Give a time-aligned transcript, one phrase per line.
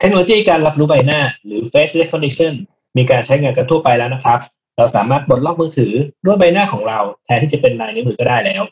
[0.00, 2.54] เทคโนโลยีการรับรู้ใบหน้า หรือ face recognition
[2.96, 4.38] มีการใช้งานกันทั่วไปแล้วนะครับ
[4.76, 5.92] เราสามารถบดล็อกมือถือ
[6.24, 8.62] ด้วยใบหน้าของเรา แทนที่จะเป็นลายนิ้วมือก็ได้แล้ว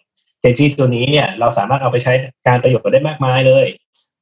[0.41, 2.13] เทคโนโลยีตัวนี้เนี่ยเราสามารถเอาไปใช้
[2.47, 3.67] การประโยชน์ได้มากมายเลย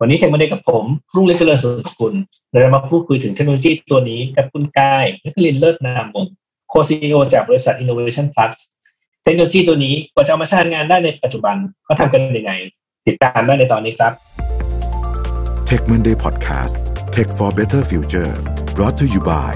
[0.00, 0.84] วันนี้เทคโนโลยีกับผม
[1.14, 2.14] รุ่งเรืองเจริญสุขคุณ
[2.50, 6.26] เราจะมาพูดคุยถึงเทคโนโลยีตัวนี้กับคุณกายนักลินเลิศนามวง
[6.68, 8.54] โคซีโอจากบริษัท Innovation Plus
[9.24, 12.52] เทคโนโลยีตัวนี้กว่าจะเอามาใช้งานได้ในปัจจุบันเขาทำกันยังไง
[13.06, 14.12] ติดตามได้ในตอนนี้ครับ
[15.68, 18.32] Tech Monday Podcast Tech for Better Future
[18.76, 19.52] brought to you by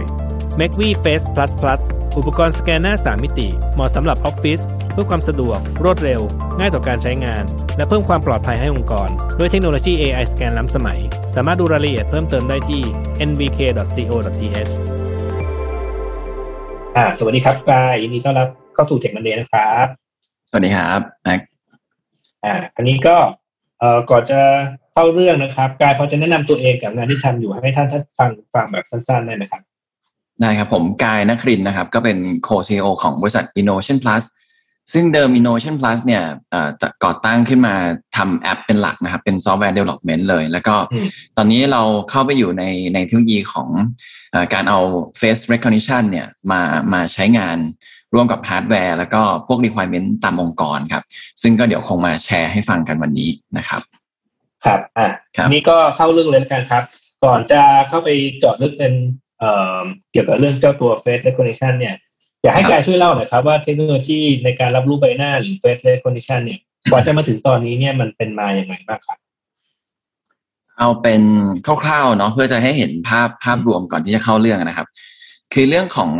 [0.61, 1.81] m a c v Face Plus Plus
[2.19, 4.61] อุปกรณ์สแกนหน้า 3 มิติ เหมาะสำหรับออฟฟิศ
[4.93, 6.21] เพื่อความสะดวก รวดเร็ว
[6.59, 7.45] ง่ายต่อการใช้งาน
[7.77, 10.99] และเพิ่มความปลอดภัยให้องค์กร ด้วยเทคโนโลยี AI สแกนล้ำสมัย
[11.37, 12.83] สามารถดูรายละเอียดเพิ่มเติมได้ที่
[13.29, 14.71] nvk.co.th
[16.97, 19.87] อ่าสวัสดีครับกายยินดีต้อนรับเข้าสู่ Tech Monday นะครับ
[20.49, 21.41] สวัสดีครับแม็ก
[22.45, 23.17] อ่าอันนี้ก็
[23.79, 24.41] เอ่อก่อนจะ
[24.99, 29.63] เข้าเรื่องนะครับ กายพอจะแนะนำตัวเองกับงานที่ทำอยู่ให้ท่านท่านฟังฟังแบบสั้นๆได้ไหมครับ
[30.41, 34.25] ได้ครับผมกายนักรินนะครับ ก็เป็น co-CEO ของบริษัท Innovation Plus
[34.93, 36.23] ซึ่งเดิม Innovation Plus เนี่ย
[36.81, 37.75] จะก่อตั้งขึ้นมา
[38.17, 40.77] ทำแอปเป็นหลักนะครับ เป็นซอฟต์แวร์ development เลย แล้วก็
[41.37, 43.69] ตอนนี้เราเข้าไปอยู่ในในเทคโนโลยีของ
[44.35, 44.79] การเอา
[45.21, 46.61] face recognition เนี่ยมา
[46.93, 47.59] มาใช้งาน
[48.15, 51.05] ร่วมกับฮาร์ดแวร์แล้วก็พวก requirement ตามองค์กรครับ
[51.43, 53.83] ซึ่งก็เดี๋ยวคงมาแชร์ให้ฟังกันวันนี้นะครับ
[54.67, 55.09] ครับอะ
[55.53, 56.83] นี่ก็เข้าเรื่องเลยแล้วกันครับ
[57.25, 58.93] ก่อนจะเข้าไปเจาะลึกเป็น
[59.39, 59.81] เอ่อ
[60.13, 61.95] เกี่ยวกับเรื่องเจ้าตัว face recognition เนี่ย
[62.43, 66.61] อยากให้กายช่วยเล่าหน่อยครับว่าเทคโนโลยีในการรับรู้ใบหน้าหรือ face recognition เนี่ย
[66.91, 69.19] กว่าจะมาถึงตอนนี้เนี่ยมันเป็นมาอย่างไรบ้างครับ
[70.79, 71.23] เอาเป็น
[71.67, 74.89] คร่าวๆเนาะเพื่อจะให้เห็นภาพภาพรวมก่อนที่จะเข้าเรื่องนะครับ
[75.55, 76.11] คือเรื่องของ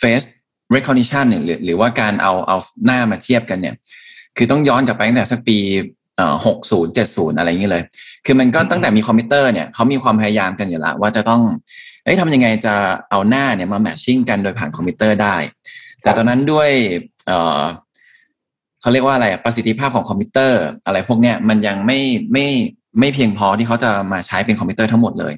[0.00, 0.26] face
[0.74, 3.74] recognition เนี่ยหรือหรือว่าการเอาเอาหน้ามาเทียบกันเนี่ย
[4.36, 5.95] คือต้องย้อนกลับไปตั้งแต่สักปีเอ่อ
[6.46, 7.82] หกศูนย์เจ็ดศูนย์อะไรอย่างเงี้ยเลย
[8.26, 11.42] คือมันก็ตั้งแต่มีคอมพิวเตอร์เนี่ยเขามีความพยายามกันอยู่แล้วว่าจะต้อง
[12.04, 12.74] เอ้ยทำยังไงจะ
[13.10, 15.36] เอาหน้าเนี่ยมา matching กันโดยผ่านคอมพิวเตอร์ได้
[16.02, 16.70] แต่ตอนนั้นด้วย
[17.26, 17.62] เอ่อ
[18.80, 21.98] เขาเรียกว่าอะไรประสิทธิภาพของคอมพิวเตอร์ อะไรพวกเนี้ยมันยังไม่
[22.32, 22.46] ไม่
[22.98, 25.34] ไม่เพียงพอที่เขาจะมาใช้เป็นคอมพิวเตอร์ทั้งหมดเลย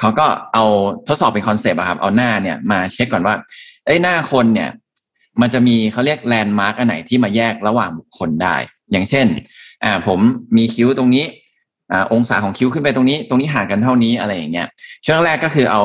[0.00, 0.64] เขาก็เอา
[1.08, 3.34] ทดสอบเป็น concept อะครับเอาหน้าเนี่ยมาเช็คก่อนว่า
[3.84, 4.70] เอ้ยหน้าคนเนี่ย
[5.40, 8.56] มันจะมีเขาเรียก landmark อันไหนที่มาแยกระหว่างบุคคลได้
[8.90, 9.26] อย่างเช่น
[9.84, 10.18] อ่าผม
[10.56, 11.24] มีคิ้วตรงนี้
[11.92, 14.68] อ่าองศาของคิ้วขึ้นไปตรงนี้ ตรงนี้ห่างกันเท่านี้อะไรอย่างเงี้ย
[15.04, 15.82] ช่วงแรกก็คือเอา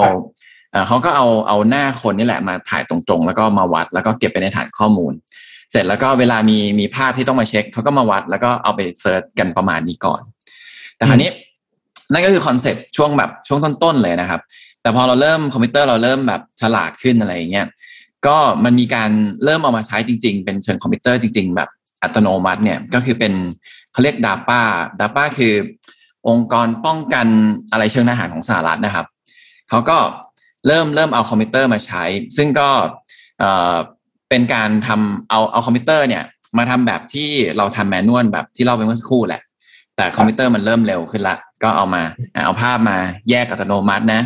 [0.74, 5.14] อ่าเขาก็เอาเอาหน้าคนนี่แหละมาถ่ายตรงๆ แล้วก็มาวัดแล้วก็เก็บไปในฐานข้อมูล
[5.72, 10.22] เสร็จแล้วก็เวลามีมีภาพที่ต้องมาเช็คเขาก็มาวัดแล้วก็เอาไป search กันประมาณนี้ก่อน
[10.98, 11.32] แต่คราวนี้
[12.12, 14.42] นั่นก็คือ concept ช่วงแบบช่วงต้นๆเลยนะครับ
[14.82, 17.68] แต่พอเราเริ่มคอมพิวเตอร์เราเริ่มแบบฉลาดขึ้นอะไรอย่างเงี้ย
[18.28, 19.12] ก็มันมีการ
[19.44, 21.70] เริ่มเอามาใช้จริง ๆ เป็นเชิงคอมพิวเตอร์จริง ๆ แบบ
[22.04, 23.34] อัตโนมัติเนี่ยก็คือเป็น
[23.96, 24.62] เขาเรียก DARPA
[25.00, 25.54] DARPA คือ
[26.30, 27.28] องค์กรป้องกัน
[27.72, 29.06] อะไรเชิงทหารของสหรัฐนะครับ
[29.70, 29.98] เขาก็
[30.68, 32.04] เริ่มเริ่มเอาคอมพิวเตอร์มาใช้
[32.38, 32.70] ซึ่งก็
[34.30, 36.24] เป็นการทำเอาเอาคอมพิวเตอร์เนี่ย
[36.58, 39.42] มาทำแบบที่เราทำ manual แบบที่เราไปเมื่อสักครู่แหละ
[39.96, 42.04] แต่คอมพิวเตอร์มันเริ่มเร็วขึ้นละ ก็เอามา
[42.46, 42.98] เอาภาพมา
[43.30, 44.22] แยกอัตโนมัตินะ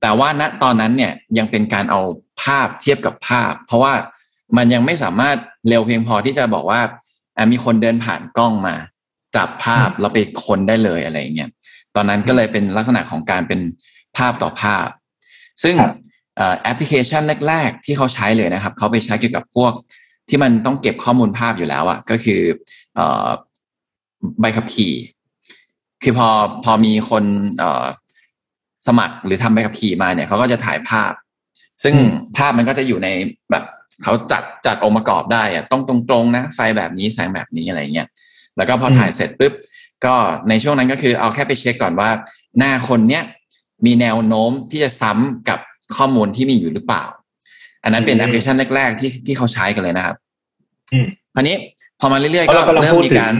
[0.00, 2.00] แต่ว่าณตอนนั้นเนี่ยยังเป็นการเอา
[2.42, 3.92] ภาพเทียบกับภาพ เพราะว่า
[4.56, 5.36] มันยังไม่สามารถ
[5.68, 6.80] เร็วเพียงพอที่จะบอกว่า
[7.52, 8.74] มีคนเดินผ่านกล้องมา
[9.36, 11.50] จับภาพแล้วไปคนได้เลยอะไรเงี้ย
[11.96, 13.60] ตอนนั้นก็เลยเป็นลักษณะของการเป็น
[14.16, 14.88] ภาพต่อภาพ
[15.62, 15.74] ซึ่ง
[16.62, 19.72] แอปพลิเคชันแรก ๆ ที่เขาใช้เลยนะครับ เขาไปใช้เกี่ยวกับพวก
[20.28, 22.40] ที่มันต้องเก็บข้อมูลภาพอยู่แล้วอะ่ะ ก็คือ
[24.40, 24.94] ใบขับขี่
[26.02, 26.28] คือพอ
[26.64, 27.24] พอมีคน
[28.86, 31.12] สมัครหรือทำใบขับขี่มาเนี่ยเขาก็จะถ่ายภาพ
[31.82, 31.94] ซึ่ง
[32.36, 33.08] ภาพมันก็จะอยู่ใน
[33.50, 33.64] แบบ
[34.02, 38.08] เขาจัดจัดองค์ประกอบได้อะต้องตรงๆนะ ไฟแบบนี้แสงแบบนี้อะไรเงี้ย
[38.56, 39.52] แล้วก็พอถ่ายเสร็จปุ๊บ
[40.04, 40.14] ก็
[40.48, 42.10] ในช่วงนั้นก็คือเอาแค่ไปเช็คก่อนว่า
[42.58, 43.22] หน้าคนเนี้ย
[43.86, 45.58] มีแนวโน้มที่จะซ้ำกับ
[45.96, 47.04] ข้อมูลที่มีอยู่หรือเปล่า
[47.84, 50.16] อันนั้นเป็นแอปพลิเคชันแรก ๆ ที่ที่เขาใช้กันเลยนะครับ
[51.34, 51.56] คราวนี้
[52.00, 53.34] พอมาเรื่อยๆก็เริ่มมีการ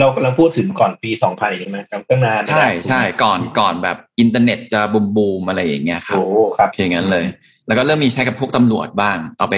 [0.00, 6.24] เรากำลังพูดถึงก่อนปีสองพันใช่ไหมครับตั้งนานใช่ใช่ก่อนก่อนแบบอินเทอร์เน็ตจะ boom boom อะไรอย่างเงี้ยครับโอ้
[6.56, 7.26] ครับเพียงนั้นเลย
[7.66, 9.56] แล้วก็เริ่มมีใช้กับพวกตำรวจบ้าง เอาไป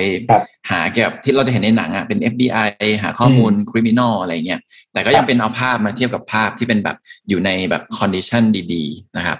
[0.71, 2.69] หาเกี่ยวกับที่เราจะเห็นในหนังอะเป็น FBI
[3.03, 4.61] หาข้อมูล criminal อะไรเงี้ย
[4.93, 6.97] แต่ก็ยังเป็นเอาภาพมาเทียบกับภาพที่เป็นแบบ
[7.29, 8.43] อยู่ในแบบ condition
[8.73, 9.39] ดีๆ นะครับ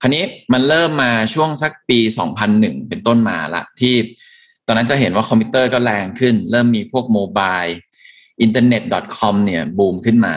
[0.00, 0.22] คราวนี้
[0.52, 1.98] มันเริ่มมาช่วงสักปี
[2.44, 3.94] 2001 เป็นต้นมาละที่
[4.66, 7.62] ตอนนั้นจะเห็นว่าคอมพิวเตอร์ก็แรงขึ้น เริ่มมีพวก mobile
[8.42, 8.82] อินเทอร์เน็ต
[9.16, 10.34] .com เนี่ยบูมขึ้นมา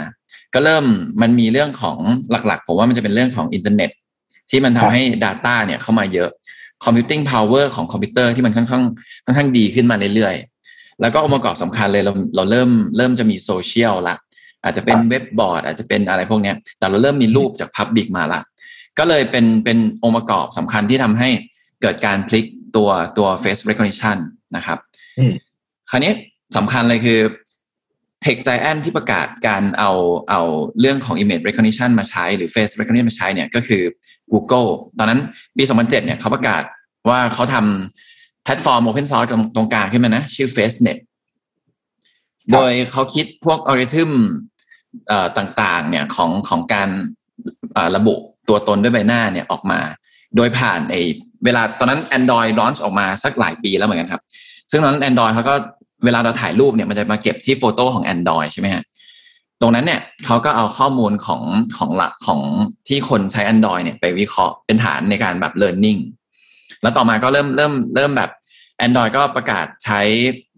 [0.54, 0.86] ก็เริ่ม
[1.22, 1.98] มันมีเรื่องของ
[2.32, 3.90] หลักๆ ผมว่ามันจะเป็นเรื่องของอินเทอร์เน็ต
[4.50, 6.30] ที่มันทำให้ Data เนี่ยเข้ามาเยอะ
[6.84, 8.84] Computing Power ของคอมพิวเตอร์ที่มันค่อนข้าง
[9.26, 14.16] ค่อนข้างดีขึ้นมาเรื่อยๆ แล้วก็องค์ประกอบสำคัญเลยเราเราเริ่มเริ่มจะมีโซเชียลละ
[14.64, 18.42] อาจจะเป็นเว็บบอร์ดอาจจะเป็นอะไรพวกนี้แต่เราเริ่มมีรูปจากพับบิกมาละ
[19.00, 21.30] ก็เลยเป็นเป็นองค์ประกอบสำคัญที่ทำให้
[21.82, 22.46] เกิดการพลิก
[22.76, 24.18] ตัวตัว face recognition
[24.56, 24.78] นะครับ
[25.20, 25.34] อืม
[25.90, 26.14] คราวนี้
[26.58, 27.20] สำคัญเลยคือ
[28.26, 29.92] Tech Giant ที่ประกาศการเอา
[30.30, 30.42] เอา
[30.80, 33.84] เรื่องของ Image Recognition มาใช้หรือ Face Recognition มาใช้เนี่ยก็คือ
[34.32, 35.22] Google ตอนนั้น
[35.58, 36.64] ปี2007เนี่ยเขาประกาศ
[37.10, 40.98] ว่าเขาทำแพลตฟอร์ม Open Source ตรงตรงกลางขึ้นมานะ ชื่อ FaceNet
[42.52, 44.12] โดยเขาคิดพวกอัลกอริทึม
[45.38, 46.90] ต่างๆ เนี่ยของของการ
[47.96, 48.16] ระบุ
[48.50, 49.80] ตัวตนด้วยใบหน้าเนี่ยออกมา
[50.36, 50.96] โดยผ่านไอ
[51.46, 54.22] เวลาตอนนั้น Android launch ออกมาสักหลายปีแล้วเหมือนกันครับ
[54.72, 55.56] ซึ่งตอนนั้น Android เขาก็
[56.04, 58.84] เวลาเราถ่ายรูปเนี่ยมันจะมาเก็บที่โฟโต้ของ Android ใช่ไหมฮะ
[59.62, 61.42] ตรงนั้นเนี่ยเขาก็เอาข้อมูลของ
[61.78, 62.42] ของหลักของ
[62.88, 66.00] ที่คนใช้ Android เนี่ยไปวิเคราะห์เป็นฐานในการแบบ learning
[66.82, 68.32] แล้วต่อมาก็เริ่มเริ่มเริ่มแบบ
[68.86, 70.00] Android ก็ประกาศใช้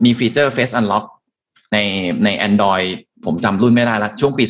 [0.03, 1.06] มีฟีเจอร์ Face Unlock
[1.74, 1.77] ใน
[2.25, 2.88] ใน Android
[3.25, 4.44] ผมจำรุ่นไม่ได้ละช่วงปี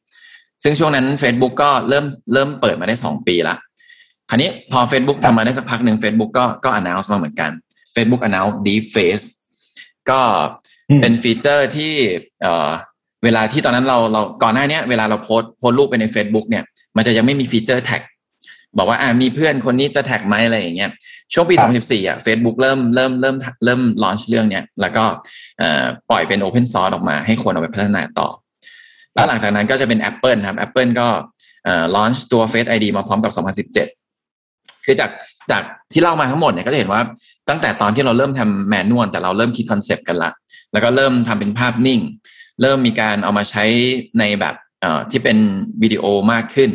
[0.00, 3.56] 2011 ซึ่งช่วงนั้น Facebook ก็เริ่มเริ่มเปิดมาได้ 2 ปีละ
[4.30, 7.50] คราวนี้พอ Facebook ทำมาได้สักพักหนึ่ง Facebook ก็ก็ announce มาเหมือนกัน
[7.94, 9.26] Facebook announce Deep Face
[10.10, 10.20] ก็
[10.90, 11.92] อืมเป็นฟีเจอร์ที่
[12.42, 12.68] เอ่อ
[13.24, 16.64] เวลาที่ตอนนั้นเราเราก่อนหน้าเนี้ยเวลาเราโพสต์โพสต์รูปไปใน Facebook เนี่ย
[16.96, 18.02] มันจะยังไม่มีฟีเจอร์ tag
[18.76, 20.90] บอกว่าอ่ามีเพื่อนคนนี้จะ tag ไหมอะไรอย่างเงี้ย
[21.32, 25.04] ช่วงปีครับ2014 อะ Facebook เริ่มเริ่มเริ่มเริ่ม launch เรื่องเนี้ยแล้วก็
[25.58, 28.28] เอ่อปล่อยเป็น Open Source ออกมาให้คนเอาไปพัฒนาต่อ
[29.14, 31.08] แล้วหลังจากนั้นก็จะเป็น Apple ครับ Apple ก็
[31.64, 33.32] เอ่อ launch ตัว Face ID มาพร้อมกับ
[33.76, 33.97] 2017
[34.84, 35.10] คือจาก
[35.50, 35.62] จาก
[35.92, 37.00] ที่เล่ามาทั้งหมดเนี่ยก็จะเห็นว่า
[37.48, 40.30] ตั้งแต่ตอนที่เราเริ่มทำ manual แต่เราเริ่มคิด concept กันละ
[40.72, 42.00] แล้วก็เริ่มทำเป็นภาพนิ่ง
[42.62, 43.64] เริ่มมีการเอามาใช้
[44.18, 44.54] ในแบบ
[45.10, 45.38] ที่เป็น
[45.82, 46.70] วิดีโอมากขึ้น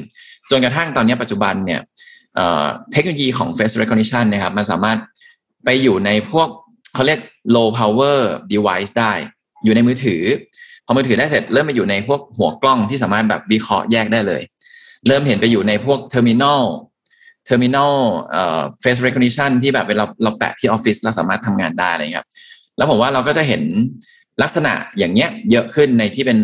[0.51, 1.81] จนกระทั่งตอนนี้ปัจจุบันเนี่ย
[2.91, 4.97] เทคโนโลยีของ face recognition นะครับมันสามารถ
[5.65, 6.47] ไปอยู่ในพวก
[6.93, 7.19] เขาเรียก
[7.55, 8.19] low power
[8.53, 9.13] device ได้
[9.63, 10.23] อยู่ในมือถือ
[10.85, 14.41] พอมือถือได้เสร็จเริ่มไปอยู่ในพวกหัวกล้องที่สามารถแบบวิเคราะห์แยกได้เลย
[15.07, 16.63] เริ่มเห็นไปอยู่ในพวก terminal
[17.47, 17.93] terminal
[18.31, 22.29] เอ่อ face recognition ที่แบบเวลาเราแปะที่ออฟฟิศเราสามารถทำงานได้อะไรอย่างเงี้ยครับ
[22.77, 23.63] แล้วผมว่าเราก็จะเห็น
[24.41, 26.39] ลักษณะอย่างเงี้ยเยอะขึ้นในที่เป็น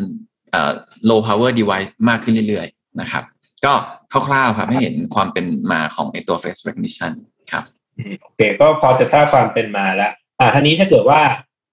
[0.52, 0.72] เอ่อ
[1.10, 3.24] low power device มากขึ้นเรื่อยๆ นะครับ
[3.66, 3.74] ก็
[4.12, 7.12] คร่าวๆครับให้เห็นความเป็นมาของไอตัว face recognition
[7.52, 7.64] ครับ
[7.98, 11.22] อืมโอเค ก็พอจะทราบความเป็นมาแล้วอ่าทีนี้ถ้าเกิดว่า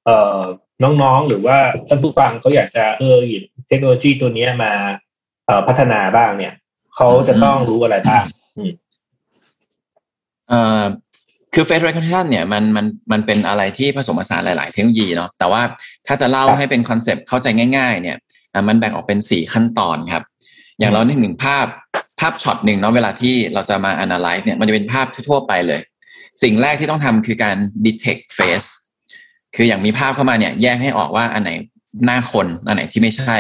[0.07, 0.41] เอ่อ
[1.03, 1.57] น้องๆ หรือว่า
[1.89, 4.73] ท่านผู้ฟังเขาอยากจะเออหยิบเทคโนโลยีตัวเนี้ยมา
[5.47, 6.53] เอ่อพัฒนาบ้างเนี่ย
[6.95, 8.25] เขาจะต้องรู้อะไรบ้าง
[8.57, 8.71] อืม
[10.49, 10.85] เอ่อ
[11.55, 15.63] คือ face recognition เนี่ยมันมันมันเป็นอะไรที่ผสมผสานหลาย ๆ เทคโนโลยีเนาะแต่ว่า
[16.07, 17.47] ถ้าจะเล่าครับให้เป็นคอนเซปต์เข้าใจ
[17.77, 18.17] ง่าย ๆ เนี่ย
[18.53, 20.23] อะมันแบ่งออกเป็นสี่ขั้นตอนครับ
[20.79, 21.67] อย่างเรานึกถึงภาพ
[22.21, 25.81] ภาพช็อตหนึ่งเนาะเวลาที่เราจะมา analyze เนี่ยมันจะเป็นภาพทั่วๆไปเลย
[26.43, 27.57] สิ่งแรกที่ต้องทำคือการ
[27.87, 28.69] detect face
[29.57, 31.51] คืออย่างมีภาพเข้ามาเนี่ยแยกให้ออกว่าอันไหน
[32.05, 33.37] หน้าคนอันไหนที่ไม่ใช่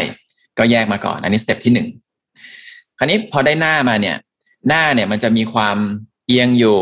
[0.58, 1.88] ก็แยกมาก่อน อันนี้ step ที่หนึ่ง
[2.98, 4.16] คราวนี้พอได้หน้ามาเนี่ย
[4.68, 5.76] หน้าเนี่ยมันจะมีความ
[6.26, 6.78] เอียงอยู่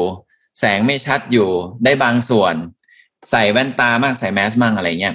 [0.60, 1.48] แสงไม่ชัดอยู่
[1.84, 2.54] ได้บางส่วน
[3.30, 5.14] ใส่แว่นตามั่งใส่แมสมั่งอะไรเงี้ย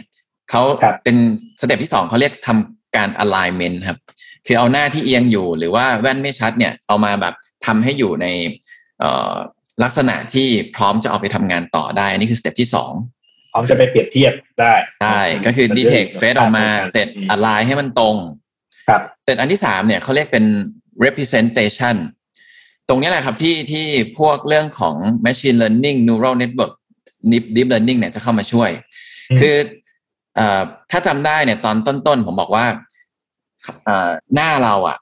[0.50, 1.16] เขาครับเป็น
[1.62, 4.00] step ที่สองเขาเรียกทำการ alignment ครับ
[4.46, 7.34] คือเอาหน้าที่เอียงอยู่หรือว่าแว่นไม่ชัดเนี่ยเอามาแบบ
[7.66, 8.28] ทำให้อยู่ใน
[9.00, 9.34] เอ่อ
[9.84, 12.92] ลักษณะที่พร้อมจะเอาไปทำงานต่อได้อันนี้คือสเต็ปที่สอง
[13.52, 18.16] พร้อมจะไปเปรียบเทียบได้ใช่ก็คือ detect face ออกมาเสร็จอืม align ให้มันตรง
[18.88, 20.46] ครับ เสร็จอันที่สามเนี่ยเขาเรียกเป็น
[21.06, 21.96] representation
[22.90, 23.86] ตรงนี้แหละครับที่ที่
[24.20, 24.96] พวกเรื่องของ
[25.26, 26.74] machine learning neural network
[27.32, 28.70] deep deep learning เนี่ยจะเข้ามาช่วย
[29.30, 29.56] อืมคือ
[30.36, 30.62] เอ่อ
[30.92, 31.76] ถ้าจำได้เนี่ยตอน
[32.08, 32.66] ต้นๆ ผมบอกว่า
[33.86, 34.98] เอ่อหน้าเราอะ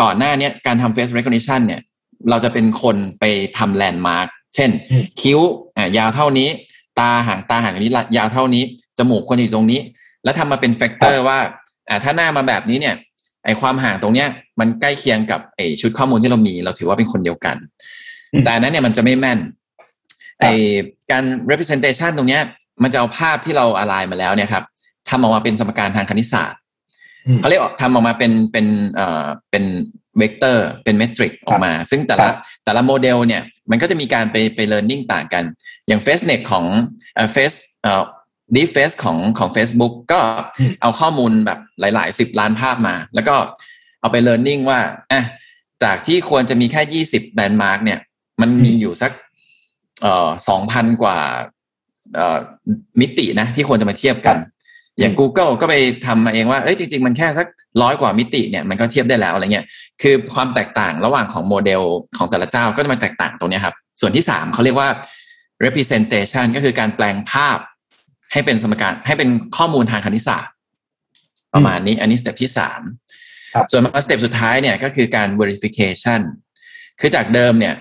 [0.00, 1.80] ก่อนหน้าเนี้ยการทำ face recognition เนี่ย
[2.30, 3.24] เราจะเป็นคนไป
[3.58, 5.40] ทำ landmark เช่นอืมคิ้ว
[5.76, 6.48] อะยาวเท่านี้
[6.98, 8.62] ตาหางตาหางนี้ละยาวเท่านี้
[8.98, 9.80] จมูกควรจะอยู่ตรงนี้
[10.24, 11.38] แล้วทำมาเป็น factor ว่า
[11.88, 12.94] อ่าถ้าหน้ามาแบบนี้เนี่ย
[13.44, 14.28] ไอความห่างตรงเนี้ย
[14.60, 17.56] มันใกล้เคียงกับไอชุดข้อมูลที่เรามี เราถือว่าเป็นคนเดียวกัน
[18.32, 19.38] อืมแต่อันนั้นเนี่ยมันจะไม่แม่น
[20.40, 20.46] ไอ
[21.10, 22.42] การ representation ตรงเนี้ย
[22.82, 24.64] มันจะเอาภาพที่เราอะไรมาแล้วเนี่ยครับ
[25.08, 26.60] ทำออกมาเป็นสมการทางคณิตศาสตร์
[27.26, 29.64] อืมเขาเรียกทำออกมาเป็นเป็นเอ่อเป็น
[30.18, 35.44] เวกเตอร์เป็น matrix ออกมา ซึ่งแต่ละครับแต่ละโมเดลเนี่ย มันก็จะมีการไปไป learning ต่างกัน
[35.86, 36.64] อย่าง FaceNet ของ
[37.14, 38.02] เอ่อ Face เอ่อ
[38.54, 40.20] Deep Face ของของ Facebook ก็
[40.58, 43.34] อืมเอาข้อมูลแบบหลาย ๆ สิบล้านภาพมา แล้วก็
[44.00, 44.80] เอาไป learning ว่า
[45.12, 45.22] อะ
[45.84, 47.98] จากที่ควรจะมีแค่ยี่สิบ landmark เนี่ย
[48.40, 49.12] มันมีอยู่สัก
[50.02, 51.18] เอ่อสองพันกว่า
[52.14, 52.38] เอ่อ
[53.00, 54.36] มิตินะ ที่ควรจะมาเทียบกัน
[54.98, 55.74] อย่าง Google ก็ไป
[56.06, 57.46] ทำมาเองว่าเอ้ยจริง ๆ มันแค่สัก
[57.82, 59.66] ร้อยกว่ามิติเนี่ยมันก็เทียบได้แล้วอะไรเงี้ย
[60.02, 61.82] คือความแตกต่างระหว่างของโมเดล
[62.16, 64.88] ของแต่ละเจ้าก็จะมาแตกต่างตรงเนี้ยครับ ส่วนที่สามเขาเรียกว่า
[65.64, 67.58] representation ก็คือการแปลงภาพ
[68.32, 70.54] ให้เป็นสมการให้เป็นข้อมูลทางคณิตศาสตร์
[71.54, 72.80] ประมาณนี้ อันนี้ step ที่สาม
[73.54, 76.20] ครับส่วนมา step สุดท้ายเนี่ยก็คือการ verification
[77.00, 77.74] คือจากเดิมเนี่ย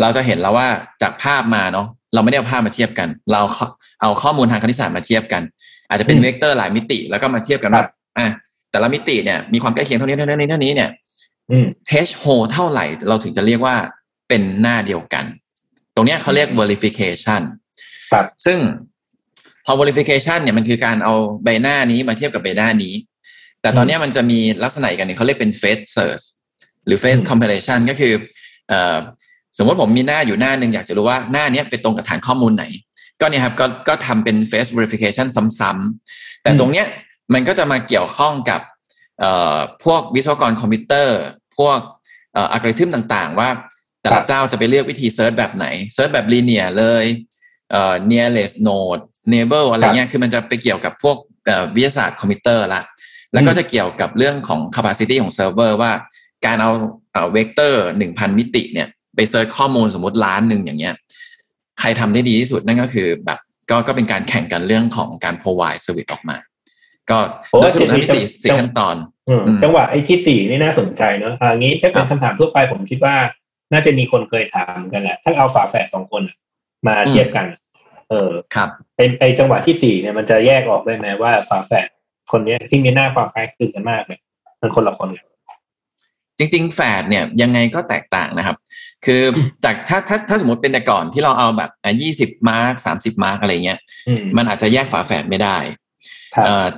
[0.00, 0.68] เราจะเห็นแล้วว่า
[1.02, 3.42] จากภาพมาเนาะเราไม่ได้เอาภาพมาเทียบกัน เรา
[4.00, 5.42] เอาข้อมูลทางคณิตศาสตร์มาเทียบกัน
[5.88, 7.84] อาจจะเป็นเวกเตอร์หลายมิติ แล้วก็มาเทียบกันว่า
[8.18, 8.28] อะ
[8.70, 10.90] แต่ละมิติเนี่ยมีความใกล้เคียงเท่านี้เท่านี้เท่านี้เนี่ย
[11.86, 13.76] threshold เท่าไหร่ เราถึงจะเรียกว่า
[14.28, 15.24] เป็นหน้าเดียวกัน
[15.94, 17.42] ตรงนี้เขาเรียก verification
[18.12, 18.58] ครับซึ่ง
[18.89, 18.89] พ
[19.70, 22.94] อ verification เนี่ยมันคือการเอาใบหน้านี้มาเทียบกับใบหน้านี้
[23.62, 26.24] แต่ตอนนี้มันจะมีลักษณะกันหนึ่งเขาเรียกเป็น face search
[26.86, 28.12] หรือ face comparison ก็คื
[28.72, 28.74] อ
[29.58, 32.64] สมมติผมมีหน้าอยู่หน้าหนึ่งอยากจะรู้ว่าหน้านี้ไปตรงกับฐานข้อมูลไหน
[33.20, 35.26] ก็เนี่ยครับก็ก็ทำเป็น face verification
[35.60, 36.86] ซ้ำๆแต่ตรงเนี้ย
[37.34, 38.60] มันก็จะมาเกี่ยวข้องกับ
[39.84, 41.18] พวกวิศวกรคอมพิวเตอร์
[41.58, 41.78] พวก
[42.36, 43.48] อัลกอริทึมต่างๆ ว่า
[44.02, 47.04] แต่ละเจ้าจะไปเลือกวิธี search แบบไหน search แบบ linear เลย
[47.70, 51.16] เอ่อ nearest node neighbor อะไรเงี้ยคือมันจะไปเกี่ยวกับพวก
[51.74, 52.82] วิทยาศาสตร์คอมพิวเตอร์ละ
[53.32, 55.92] แล้วก็จะเกี่ยวกับเรื่องของ capacity ของเซิร์ฟเวอร์ว่า
[56.46, 56.70] การเอา
[57.32, 60.94] เวกเตอร์หนึ่งพันมิติเนี่ยไป search ข้อมูลสมมติล้านหนึ่งอย่างเงี้ย
[61.80, 63.38] ใครทำได้ดีที่สุดนั่นก็คือแบบ
[63.70, 66.36] ก็ก็เป็นการแข่งกันเรื่องของการ provide service ออกมา
[67.10, 67.18] ก็
[67.60, 68.96] โดยสรุปทั้งสี่สี่ขั้นตอน
[69.62, 73.16] จังหวะไอ้ที่สี่นี่น่าสนใจเนอะอันนี้ถ้าเป็นคำถามทั่วไปผมคิดว่า
[73.72, 76.22] น่าจะมีคนเคยถามกันแหละถ้าเอาฝาแฝดสองคน
[76.86, 77.46] มาเทียบกัน
[78.10, 81.88] เออครับเป็นไอจังหวะที่สี่เนี่ยมันจะแยกออกได้ไหมว่าฝาแฝด
[82.30, 84.20] คนนี้ที่มีหน้าความคล้ายคลึงกันมากเนี่ย
[84.60, 85.08] มันคนละคน
[86.38, 88.56] จริงๆแฝดเนี่ยยังไงก็แตกต่างนะครับ
[89.06, 89.22] คือ
[89.64, 93.78] จากถ้าถ้าถ้าสมมติเป็นแต่ก่อนที่เราเอาแบบอะยี่สิบมาร์กสามสิบมาร์กอะไรเงี้ย
[94.36, 95.56] มันอาจจะแยกฝาแฝดไม่ได้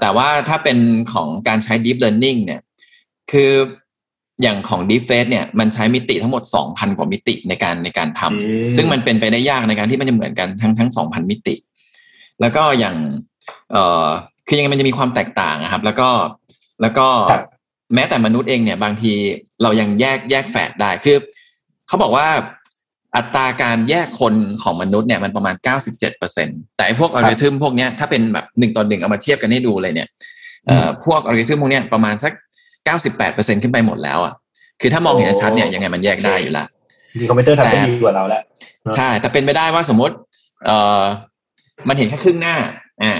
[0.00, 0.78] แต่ว่าถ้าเป็น
[1.12, 2.60] ของการใช้ deep learning เนี่ย
[3.32, 3.52] คือ
[4.42, 11.54] อย่างของ deep face เนี่ยมันใช้มิติทั้งหมด 2,000 กว่ามิติในการในการทำซึ่งมันเป็นไปได้ยากในการที่มันจะเหมือนกันทั้งทั้ง 2,000 มิติ
[12.40, 12.96] แล้วก็อย่าง
[13.72, 14.06] เอ่อ
[14.46, 16.08] คือยังไงมันจะมีความแตกต่างนะครับ แล้วก็
[16.82, 17.06] แล้วก็
[17.94, 19.12] แม้แต่มนุษย์เองเนี่ยบางที
[19.62, 21.16] เรายังแยกแยกแฝดได้คือ
[21.88, 22.28] เขาบอกว่า
[23.16, 25.54] อัตราการแยกคนของมนุษย์เนี่ยมันประมาณ
[26.16, 30.08] 97%แต่ไอ้พวกอัลกอริทึมพวกเนี้ยถ้าเป็นแบบหนึ่งต่อหนึ่งเอามาเทียบกันให้ดูเลยเนี่ย
[30.66, 32.32] เอ่อพวกอัลกอริทึมพวกเนี้ยประมาณสัก
[32.90, 34.34] 98%ขึ้นไปหมดแล้วอะ
[34.80, 36.64] คือถ้ามองเห็นชัดเนี่ยยังไงมันแยกได้อยู่ละ
[37.18, 38.42] ดีคอมพิวเตอร์ทำได้ดีกว่าเราแล้ว
[38.96, 40.14] ใช่แต่เป็นไปได้ว่าสมมติ
[40.66, 41.02] เอ่อ
[41.88, 42.56] มันเห็นแค่ครึ่งหน้า
[43.02, 43.14] อ่า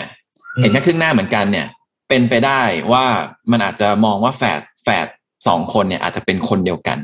[0.62, 1.66] เห็นแค่ครึ่งหน้าเหมือนกันเนี่ย
[2.08, 2.60] เป็นไปได้
[2.92, 3.04] ว่า
[3.50, 5.06] มันอาจจะมองว่าแฝดแฝด
[5.46, 6.98] สองคนเนี่ยอาจจะเป็นคนเดียวกัน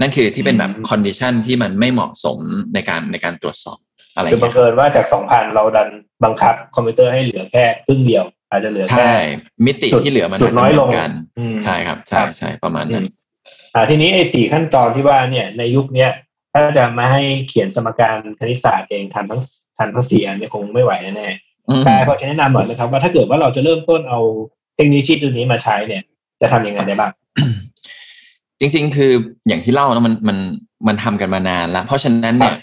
[0.00, 2.38] นั่นคือที่เป็นแบบ condition ที่มันไม่เหมาะสม
[2.74, 3.78] ในการในการตรวจสอบ
[4.14, 5.88] อะไรคือบังเอิญว่าจากสองพันเราดัน
[6.24, 9.10] บังคับคอมพิวเตอร์ให้เหลือแค่ครึ่งเดียว อาจจะเหลือแค่
[9.66, 11.10] มิติที่เหลือมันจุดน้อยลงกัน
[11.64, 13.04] ใช่ครับใช่ใช่ประมาณนั้น
[13.74, 16.10] อ่าทีนี้ไอ้สี่ขั้นตอนที่ว่าเนี่ยในยุคเนี้ย
[16.52, 19.40] ถ้าจะมาให้เขียนสมการคณิตศาสตร์เองทันทั้ง
[19.78, 21.28] ทันทั้งสี่อันเนี่ยคงไม่ไหวแน่
[21.84, 24.20] แต่พอจะแนะนำหน่อยนะครับ ว่าถ้าเกิดว่าเราจะเริ่มต้นเอา
[24.74, 26.02] เทคโนโลยีตัวนี้มาใช้เนี่ย
[26.40, 27.12] จะทำยังไงได้บ้าง
[28.60, 29.12] จริง ๆ คือ
[29.48, 30.38] อย่างที่เล่าแล้วมันมัน
[30.86, 32.56] มันทำกันมานานแล้วเพราะฉะนั้นเนี่ย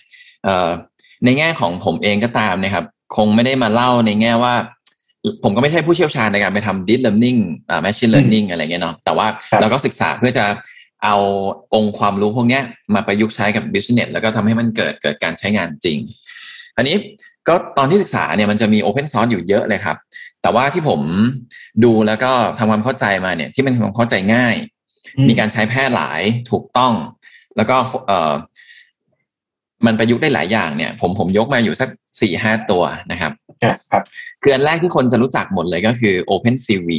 [1.23, 4.53] ในแง่ของผมเองก็ตามนะครับ คงไม่ได้มาเล่าในแง่ว่า
[5.43, 9.27] ผมก็ไม่ใช่ผู้เชี่ยวชาญในการไปทำ deep learning อ่า machine learning อะไรเงี้ยเนาะแต่ว่า
[9.61, 10.45] เราก็ศึกษาเพื่อจะ
[11.03, 11.15] เอา
[11.75, 12.59] องค์ความรู้พวกนี้
[12.93, 15.97] มาประยุกต์ใช้กับ business แล้วก็ทำให้มันเกิดเกิดการใช้งานจริง
[16.77, 16.95] อันนี้
[17.47, 19.97] ก็ตอนที่ศึกษาเนี่ยมันจะมี open source อยู่เยอะเลยครับ
[20.41, 21.01] แต่ว่าที่ผม
[21.83, 24.55] ดูแล้วก็ทำความเข้าใจมาเนี่ยที่มันความเข้าใจง่าย
[25.29, 26.93] มีการใช้แพร่หลายถูกต้อง
[27.57, 28.33] แล้วก็เออ
[29.85, 31.89] มันประยุกต์ได้หลายอย่างเนี่ย ผมผมยกมาอยู่สัก
[32.21, 33.31] สี่ห้าตัวนะครับ
[33.91, 34.03] ครับ
[34.41, 36.89] คืออันแรกที่คนจะรู้จักหมดเลยก็คือ OpenCV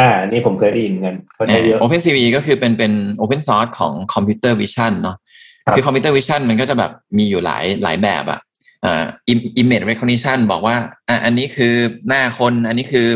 [0.00, 5.16] อ่านี่ผมเคยได้ยินกันเขาใช้เยอะ OpenCV ก็คือเป็นเป็น Open Source ของ Computer Vision เนาะ
[5.74, 8.40] คือ Computer Vision มันก็จะแบบมีอยู่หลายหลายแบบอะ
[8.84, 9.04] อ่า
[9.60, 10.76] image recognition บอกว่า
[11.08, 11.74] อ่าอันนี้คือ
[12.08, 13.06] หน้าคน อันนี้คือ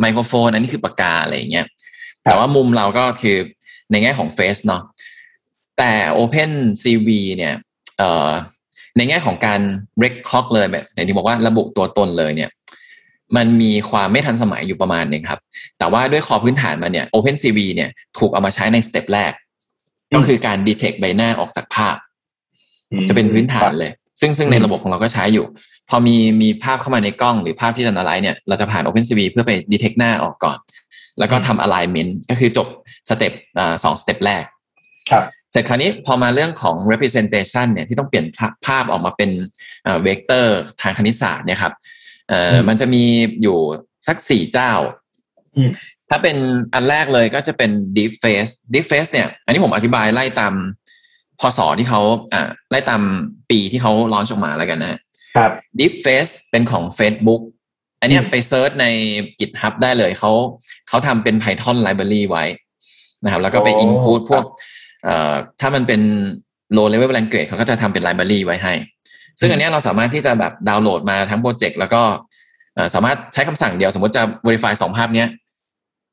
[0.00, 1.66] ไมโครโฟน อันนี้คือปากกาอะไรอย่างเงี้ย
[2.24, 3.36] แต่ว่ามุมเราก็คือ
[3.90, 4.82] ในแง่ของ face เนาะ
[5.78, 6.50] แต่ Open
[6.82, 7.54] CV เนี่ย
[8.96, 9.60] ในแง่ของการ
[10.04, 12.50] record เลยแบบอย่างที่บอกว่าระบุตัวตนเลยเนี่ย
[13.36, 15.40] มันมีความไม่ทันสมัยอยู่ประมาณนึงครับ
[15.78, 19.32] แต่ว่าด้วยคอพื้นฐานมาเนี่ย Open CV เนี่ยถูกเอามาใช้ในสเต็ปแรก
[20.14, 21.96] ก็คือการ detect ใบหน้าออกจากภาพ
[23.08, 25.46] จะเป็นพื้นฐานเลย ซึ่งซึ่งในระบบของเราก็ใช้อยู่
[25.88, 30.58] พอมีมีภาพเข้ามาในกล้องหรือภาพที่จะนาไลเนี่ยเราจะผ่าน Open CV เพื่อไป detect หน้าออกก่อน
[31.18, 32.66] แล้วก็ทำ alignment ก็คือจบ
[33.08, 33.32] step
[33.84, 34.44] สอง step แรก
[35.54, 38.26] เสร็จคราวนี้พอมาเรื่องของ representation เนี่ยที่ต้องเปลี่ยน
[38.66, 39.30] ภาพออกมาเป็น
[40.02, 41.72] เวกเตอร์ทางคณิตศาสตร์เนี่ยครับ
[42.28, 43.04] เอ่อมันจะมี
[43.42, 43.58] อยู่
[44.06, 44.72] สักสี่เจ้า
[46.10, 46.36] ถ้าเป็น
[46.74, 50.54] อันแรกเลยก็จะเป็น deep face deep face เนี่ย อันนี้ผมอธิบายไล่ตาม
[51.40, 52.00] พศที่เขา
[52.32, 53.02] อ่าไล่ตาม
[53.50, 54.98] ปีที่เขา launch ออกมาแล้วกันนะ
[55.36, 57.42] ครับ deep face เป็นของ Facebook
[58.00, 58.86] อันนี้ไป search ใน
[59.40, 60.32] GitHub ได้เลยเขา
[60.88, 62.44] เขาทำเป็น Python library ไว้
[63.24, 64.44] นะครับ แล้วก็ไป include พวก
[65.60, 66.00] ถ้ามันเป็น
[66.76, 68.74] low level language เขาก็จะทำเป็น library ไว้ให้
[69.40, 72.02] ซึ่งอันเนี้ยเราสามารถที่จะแบบดาวน์โหลดมาทั้งโปรเจกต์แล้วก็
[72.74, 75.28] เอ่อสามารถใช้คำสั่งเดียวสมมติจะ verify สองภาพเนี้ย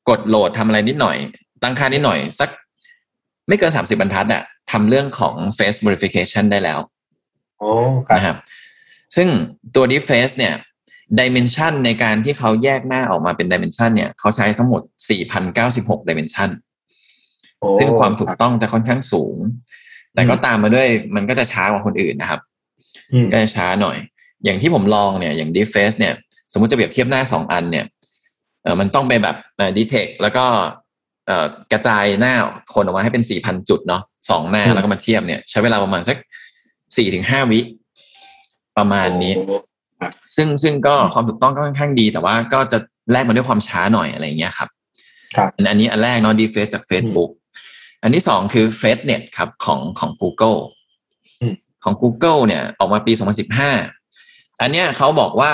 [0.09, 1.17] กดโหลดทำอะไรนิดหน่อย
[1.63, 2.49] ตั้งค่านิดหน่อย สัก
[3.47, 6.79] ไม่เกินสามสิบบรรทัดอะทำเรื่องของ face verification ได้แล้ว
[7.59, 7.71] โอ้
[8.07, 8.37] ครับนะครับ
[9.15, 9.27] ซึ่ง
[9.75, 10.53] ตัว deep face เนี่ย
[11.19, 14.81] dimension ในการที่เขาแยกหน้าออกมาเป็น dimension เนี่ยเขาใช้ทั้งหมด
[15.45, 16.70] 4,096 dimension โอ้
[17.77, 19.37] ซึ่งความถูกรับต้องจะค่อนข้างสูง
[20.13, 22.41] แต่ก็ตามมาด้วยมันก็จะช้ากว่าคนอื่นนะครับ
[23.13, 23.97] อืมก็จะช้าหน่อย
[24.45, 26.13] อย่างที่ผมลองเนี่ย อย่าง deep face เนี่ย
[26.51, 27.85] สมมุติจะเปรียบเทียบหน้าสองอันเนี่ย
[28.63, 30.45] เออมันต้องไปแบบเอ่อ detect แล้วก็
[31.27, 32.33] เอ่อกระจายหน้า
[32.73, 36.17] คนออกมาให้เป็นสี่พันจุดเนาะสองหน้าอืมแล้วก็มาเทียบเนี่ย ใช้เวลาประมาณสัก
[36.97, 37.59] สี่ถึงห้าวิ
[38.77, 39.57] ประมาณนี้โอ้
[40.35, 42.77] ซึ่งซึ่งก็ความถูกต้องก็ค่อนข้างดี แต่ว่าก็จะ
[43.11, 44.69] แลกมาด้วยความช้าหน่อยอะไรอย่างเงี้ยครับ
[45.35, 47.31] ครับอันอันนี้อันแรกเนาะ deep face จาก Facebook
[48.03, 50.59] อันที่สองคือ FaceNet ครับของของ Google
[51.41, 53.13] อืมของ Google เนี่ยออกมาปี
[53.87, 55.51] 2015 อันเนี้ยเขาบอกว่า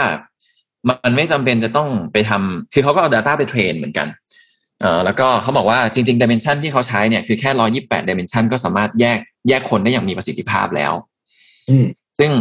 [0.89, 4.07] มันไม่จำเป็นจะต้องไปทำคือเขาก็เอา Data ไปเทรนเหมือนกัน
[4.81, 7.49] เอ่อแล้วก็เขาบอกว่าจริงๆ Dimension ที่เขาใช้เนี่ยคือแค่
[7.83, 10.93] 128 Dimension ก็สามารถแยกแยกคนได้อย่างมีประสิทธิภาพแล้ว
[11.69, 11.85] อืม
[12.19, 12.31] ซึ่ง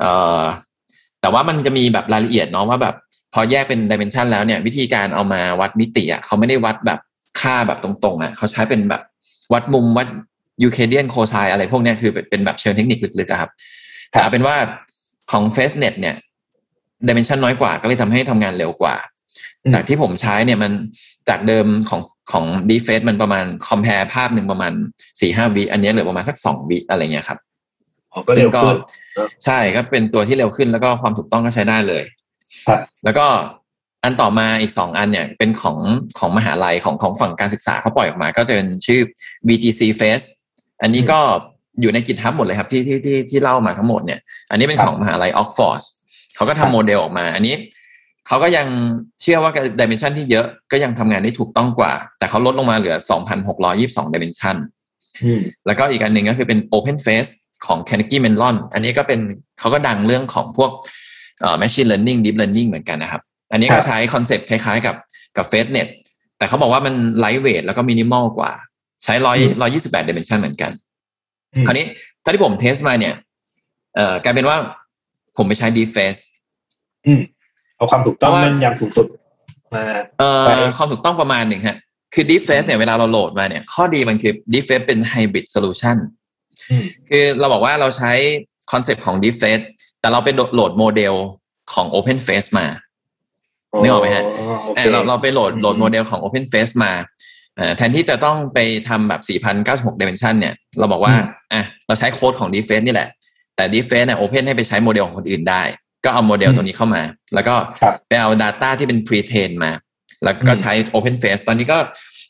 [0.00, 0.42] เอ่อ
[1.20, 2.94] แต่ว่ามันจะมีแบบรายละเอียดเนาะว่าแบบ
[3.34, 7.00] พอแยกเป็นดิเมนชันแล้วเนี่ย วิธีการเอามาวัดมิติอะเขาไม่ได้วัดแบบ
[7.40, 9.02] ค่าแบบตรงๆอะเขาใช้เป็นแบบ
[9.52, 10.08] วัดมุมวัด
[10.62, 13.50] ยูเคเดียนโคไซอะไรพวกเนี้ยคือเป็นแบบเชิงเทคนิคลึกๆอะครับ
[14.10, 14.56] แต่เอาเป็นว่า
[15.32, 16.16] ของ FaceNet เนี่ย
[17.08, 18.96] ดิเมนชันน้อยกว่าก็เลยทำให้ทำงานเร็วกว่า
[19.64, 20.72] อืมจากที่ผมใช้เนี่ยมัน
[21.28, 22.00] จากเดิมของ
[22.32, 24.72] ของ d f a c e มันประมาณคอม p a r e ภาพหนึ่งประมาณ
[25.20, 27.38] สี่ห้าวิอันเนี้ยเหลือประมาณสักสองวิอะไรเงี้ยครับ
[28.12, 28.76] อ๋อก็เร็วขึ้น
[29.44, 32.04] ใช่ก็เป็นตัวที่เร็วขึ้นแล้วก็ความถูกต้องก็ใช้ได้เลย
[32.66, 33.26] ครับแล้วก็
[34.04, 35.78] อันต่อมาอีกสองอันเนี่ยเป็นของ
[36.18, 39.00] ของมหาลัยของของฝั่งการศึกษาเขาปล่อยออกมา ก็จะเป็นชื่อ
[39.46, 40.24] BGC Face
[40.82, 41.18] อันนี้ก็
[41.80, 45.82] อยู่ในกิจทับหมดเลยครับที่ที่ที่ที่เล่ามาทั้งหมดเนี่ย อันนี้เป็นของมหาลัยออกฟอร์ด
[46.36, 47.54] เขาก็ทำโมเดลออกมา อันนี้
[48.26, 48.66] เขาก็ยัง
[49.22, 52.96] เชื่อว่า dimension ที่เยอะก็ยังทำงานได้ถูกต้องกว่า แต่เขาลดลงมาเหลือ
[53.54, 54.56] 2,622 dimension
[55.24, 57.30] อืมแล้วก็อีกอันหนึ่งก็คือเป็น Open Face
[57.66, 59.20] ของ Carnegie Mellon อันนี้ก็เป็น
[59.58, 60.70] เขาก็ดังเรื่องของพวก
[61.40, 64.96] เอ่อ Machine Learning Deep Learning เหมือนกันนะครับ อันนี้ครับก็ใช้คอนเซปต์คล้ายๆ กับ
[65.36, 65.88] กับ FaceNet
[66.38, 68.52] แต่เขาบอกว่ามัน Lightweight แล้วก็ Minimal กว่า
[69.04, 70.72] ใช้ร้อยร้อยยี่สิบแปด dimension เหมือนกัน
[71.54, 71.86] อืมคราวนี้
[72.22, 73.14] ถ้าที่ผม test มาเนี่ย
[73.94, 74.56] เอ่อกลายเป็นว่า
[75.36, 76.20] ผมไปใช้ Deep Face
[77.06, 77.20] อืม
[77.76, 79.06] เอาความถูกต้องเพราะว่าแม่นยำสูงสุด
[79.74, 79.84] มา
[80.20, 81.76] เอ่อไปความถูกต้องประมาณหนึ่งฮะ
[82.14, 85.96] คือ Deep Face เนี่ยเวลาเราโหลดมาเนี่ย ข้อดีมันคือ Deep Face เป็น Hybrid Solution
[86.70, 88.12] อืมคือเราบอกว่าเราใช้
[88.72, 89.64] คอนเซปต์ของ Deep Face
[90.00, 91.14] แต่เราเป็นโหลดโมเดล
[91.72, 92.66] ของ Open Face มา
[93.80, 96.92] นึกออกไหมฮะโอเออเราเราไปโหลดอืมโหลดโมเดลของ Open Face มา
[97.56, 98.58] เอ่อแทนที่จะต้องไป
[98.88, 99.20] ทำแบบ
[99.66, 101.14] 4,096 dimension เนี่ย เราบอกว่า
[101.52, 103.08] อะเราใช้โค้ดของ Deep Face นี่แหละ
[103.56, 105.62] แต่ Deep Face เนี่ย Open ให้ไปใช้โมเดลของคนอื่นได้
[106.04, 107.02] ก็เอาโมเดลตัวนี้เข้ามา
[107.34, 109.70] แล้วก็ครับไปเอา Data ที่เป็น pre-train มา
[110.24, 111.78] แล้วก็ใช้ Open Face ตอนนี้ก็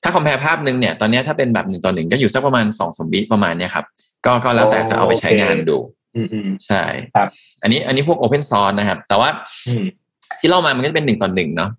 [0.03, 3.85] ถ้าคอม p a r e ภาพหนึ่งเนี่ย ตอนนี้ถ้าเป็นแบบหนึ่งต่อหนึ่งก็อยู่สักประมาณสองสมวิประมาณเนี้ยครับ
[4.27, 5.79] ก็ก็แล้วแต่จะเอาไปใช้งานดู
[6.17, 6.83] อืมอืมใช่
[7.15, 7.29] ครับ
[7.63, 9.29] อันนี้อันนี้พวก Open Source นะครับ แต่ว่า
[9.69, 9.85] อืม
[10.41, 11.71] ที่เล่ามามันก็จะเป็นหนึ่งต่อหนึ่งเนาะ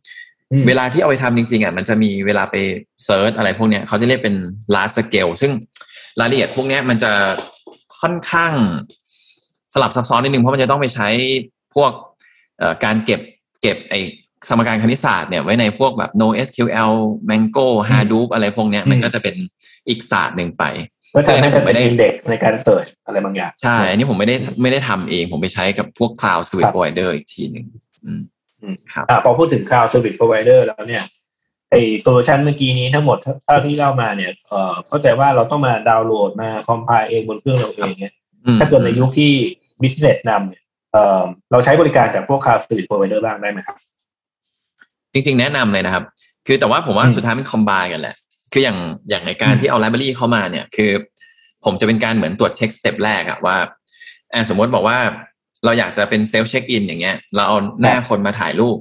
[0.51, 2.55] อืมเวลาที่เอาไปทำจริงๆอะมันจะมีเวลาไป
[3.05, 4.35] search อะไรพวกเนี้ยเขาจะเรียกเป็น
[4.73, 5.51] large scale ซึ่ง
[6.19, 7.11] รายละเอียดพวกเนี้ยมันจะ
[8.01, 8.53] ค่อนข้าง
[9.73, 11.09] สลับซับซ้อนนิดนึงเพราะมันจะต้องไปใช้
[11.75, 11.91] พวก
[12.59, 13.21] เอ่อการเก็บ
[13.61, 13.95] เก็บไอ
[14.49, 16.93] สมการคณิตศาสตร์เนี่ยไว้ในพวกแบบ NoSQL
[17.29, 19.35] Mongo Hadoop อะไรพวกเนี้ยมันก็จะเป็น
[19.87, 20.63] อีกศาสตร์หนึ่งไป
[21.15, 27.65] ก็จะให้ซึ่งอันนี้ผมไม่เป็นได้อินเด็กซ์ในการเสิร์ชอะไรบางอย่าง ใช่ อันนี้ผมไม่ได้ไม่ได้ทำเอง ผมไปใช้กับพวก Cloud ค Service รับ Provider อีกทีหนึ่ง
[28.05, 28.21] อืมอืม
[28.93, 31.03] ครับอ่าพอพูดถึง cloud service provider แล้วเนี่ย
[31.69, 38.13] ไอ solution เมื่อกี้นี้ทั้งหมดเท่าที่เล่ามาเนี่ยเอ่อเข้าใจว่าเราต้องมาดาวน์โหลดมา compile เองบนเครื่องเราเองเนี่ย
[38.45, 39.31] อืมถ้าเกิดในยุคที่
[39.81, 43.77] business นำเนี่ยเอ่อเราใช้บริการจากพวก cloud service provider บ้างได้ไหมครับ
[45.13, 46.03] จริง ๆ แนะนำเลยนะครับ
[46.47, 48.15] คือแต่ว่าผมว่าอืมสุดท้ายมันคอมบ n e กันแหละ
[48.53, 48.77] คืออย่าง
[49.09, 50.91] อย่างในการที่เอา library เข้ามาเนี่ย คือ
[51.65, 53.57] ผมจะเป็นการเหมือนตรวจเช็ค step แรกอะว่า
[54.33, 54.97] อ่าสมมติบอกว่า
[55.65, 58.77] เราอยากจะเป็น self check-in อย่างเงี้ย เราเอาหน้าคนมาถ่ายรูป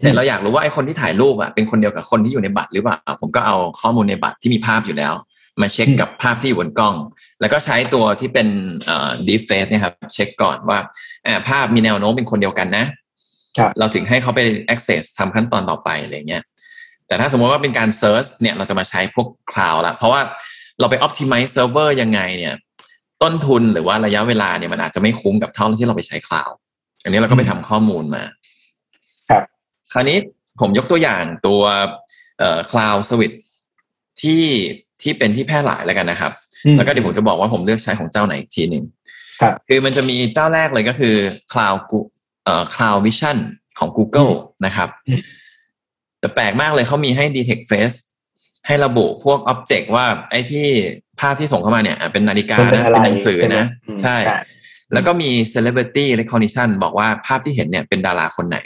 [0.00, 5.14] เสร็จเราอยากรู้ว่าไอ้คนที่ถ่ายรูปอะเป็นคนเดียวกับคนที่อยู่ในบัตรหรือเปล่าผมก็เอาข้อมูลในบัตรที่มีภาพอยู่แล้ว
[5.60, 6.94] มาเช็คกับภาพที่อยู่บนกล้อง
[7.40, 8.48] แล้วก็ใช้ตัวที่เป็น
[8.84, 10.78] เอ่อ deep face เนี่ยครับเช็คก่อนว่า
[11.26, 12.84] อ่าภาพมีแนวโน้มเป็นคนเดียวกันนะ
[13.58, 14.40] ครับเราถึงให้เขาไป
[14.74, 16.42] access ทำขั้นตอนต่อไปอะไรเงี้ย
[17.06, 20.20] แต่ถ้าสมมติว่าเป็นการ search เนี่ยเราจะมาใช้พวก cloud ละเพราะว่า
[20.80, 22.54] เราไป optimize server ยังไงเนี่ย
[23.22, 26.54] ต้นทุนหรือว่าระยะเวลาเนี่ยมันอาจจะไม่คุ้มกับเท่าที่เราไปใช้ cloud
[27.02, 28.22] อันนี้เราก็ไปทำข้อมูลมา
[29.30, 29.42] ครับ
[29.92, 30.18] คราวนี้
[30.60, 31.62] ผมยกตัวอย่างตัว
[32.38, 33.36] เอ่อ cloud service
[34.20, 34.42] ที่
[35.02, 36.32] ที่เป็นที่แพร่หลายแล้วกันนะครับ
[36.64, 38.84] อืมแล้วก็เดี๋ยวผมจะบอกว่าผมเลือกใช้ของเจ้าไหนอีกทีหนึ่ง
[39.40, 41.14] ครับคือมันจะมีเจ้าแรกเลยก็คือ
[41.52, 42.10] Cloud Gu-
[42.44, 43.36] เอ่อ Cloud Vision
[43.78, 44.32] ของ Google
[44.66, 45.20] นะครับอืม
[46.20, 47.96] แต่แปลกมากเลยเขามีให้ detect face
[48.66, 50.66] ให้ระบุพวก object ว่าไอ้ที่
[51.20, 54.38] ภาพที่ส่งเข้ามาเนี่ยอะเป็นนาฬิกามันเป็นนะอะไรเป็นหนังสือนะใช่ไหมอืมใช่ใช่
[54.92, 58.58] แล้วก็มี celebrity recognition บอกว่าภาพที่เห็นเนี่ยเป็นดาราคนไหน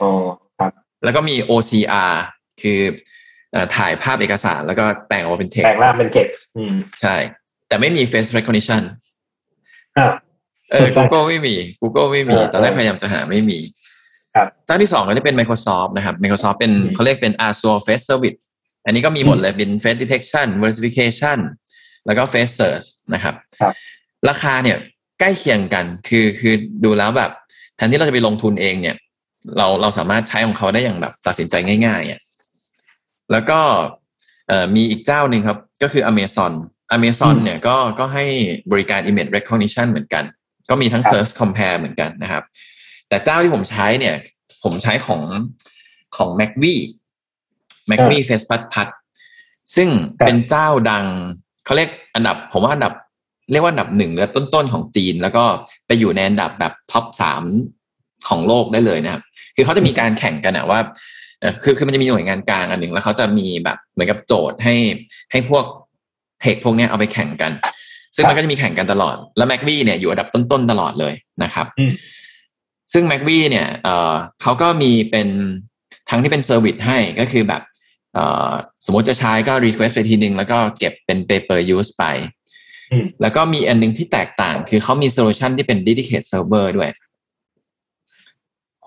[0.00, 0.10] อ๋อ
[0.58, 0.72] ครับ
[1.04, 2.14] แล้วก็มี OCR
[2.62, 2.80] คือ
[3.52, 7.14] เอ่อถ่ายภาพเอกสารแล้วก็แต่งออกมาเป็นแปล text งร่างเป็นเท็กซ์อืมใช่
[7.68, 8.82] แต่ไม่มี face recognition
[9.96, 10.06] อ่า
[10.72, 13.58] เออ Google ไม่มี Google ไม่มีเออตอนแรกพยายามจะหาไม่มี
[14.34, 18.38] ครับเจ้าที่สองก็จะเป็น Microsoft นะครับ Microsoft เป็นอืมเขาเรียกเป็น Azure Face Service
[18.86, 21.38] อันนี้ก็มีหมดเลยเป็น Face Detection Verification
[22.06, 23.74] แล้วก็ Face Search นะครับครับ
[24.28, 24.78] ราคาเนี่ย
[25.20, 27.30] ใกล้เคียงกันคือคือดูแล้วแบบ
[27.76, 28.96] แทนที่เราจะไปลงทุนเองเนี่ย
[29.58, 31.54] เราเราสามารถใช้ของเขาได้อย่างแบบตัดสินใจ
[31.86, 32.20] ง่ายๆอะ
[33.32, 33.60] แล้วก็
[34.48, 36.52] เอ่อมีอีกเจ้าหนึ่งครับ ก็คือ Amazon
[36.96, 38.24] Amazon อืมเนี่ยก็ก็ให้
[38.72, 40.24] บริการ Image Recognition เหมือนกัน
[40.70, 42.42] ก็มีทั้งครับ Search Compare เหมือนกันนะครับ
[43.08, 44.14] แต่เจ้าที่ผมใช้เนี่ย
[44.64, 45.22] ผมใช้ของ
[46.16, 46.64] ของ m a c v
[47.90, 48.88] m a c v Face พัดพัด
[49.74, 49.88] ซึ่ง
[50.20, 51.06] ครับเป็นเจ้าดัง
[51.64, 52.92] เขาเรียกอันดับ ผมว่าอันดับ
[53.52, 55.44] เรียกว่าอันดับหนึ่งและต้นๆของจีน แล้วก็
[55.86, 57.42] ไปอยู่ในอันดับแบบท็อปสาม
[58.28, 59.22] ของโลกได้เลยนะครับ
[59.56, 60.80] คือเขาจะมีการแข่งกันอะว่า
[61.40, 64.74] เอ่อคือคือมันจะมีหน่วยงานกลางอันหนึ่งแล้วเขาจะมีแบบเหมือนกับโจทย์ให้
[65.32, 65.64] ให้พวก
[66.40, 67.52] tech พวกเนี้ยเอาไปแข่งกัน
[68.16, 71.92] ซึ่งมันก็จะมีแข่งกันตลอด แล้ว m a c v เนี่ยอยู่อันดับต้นๆตลอดเลยนะครับอืม
[72.92, 75.28] ซึ่ง m a c v เนี่ยเอ่อเขาก็มีเป็น
[76.10, 77.74] ทั้งที่เป็น service ให้ก็คือแบบเอ่อ
[78.84, 82.04] สมมติจะใช้ก็ request ไปทีนึง แล้วก็เก็บเป็น pay per use ไป
[82.92, 86.90] อืมแล้วก็มีอันหนึ่งที่แตกต่าง คือเขามี solution ที่เป็น dedicated server ด้วย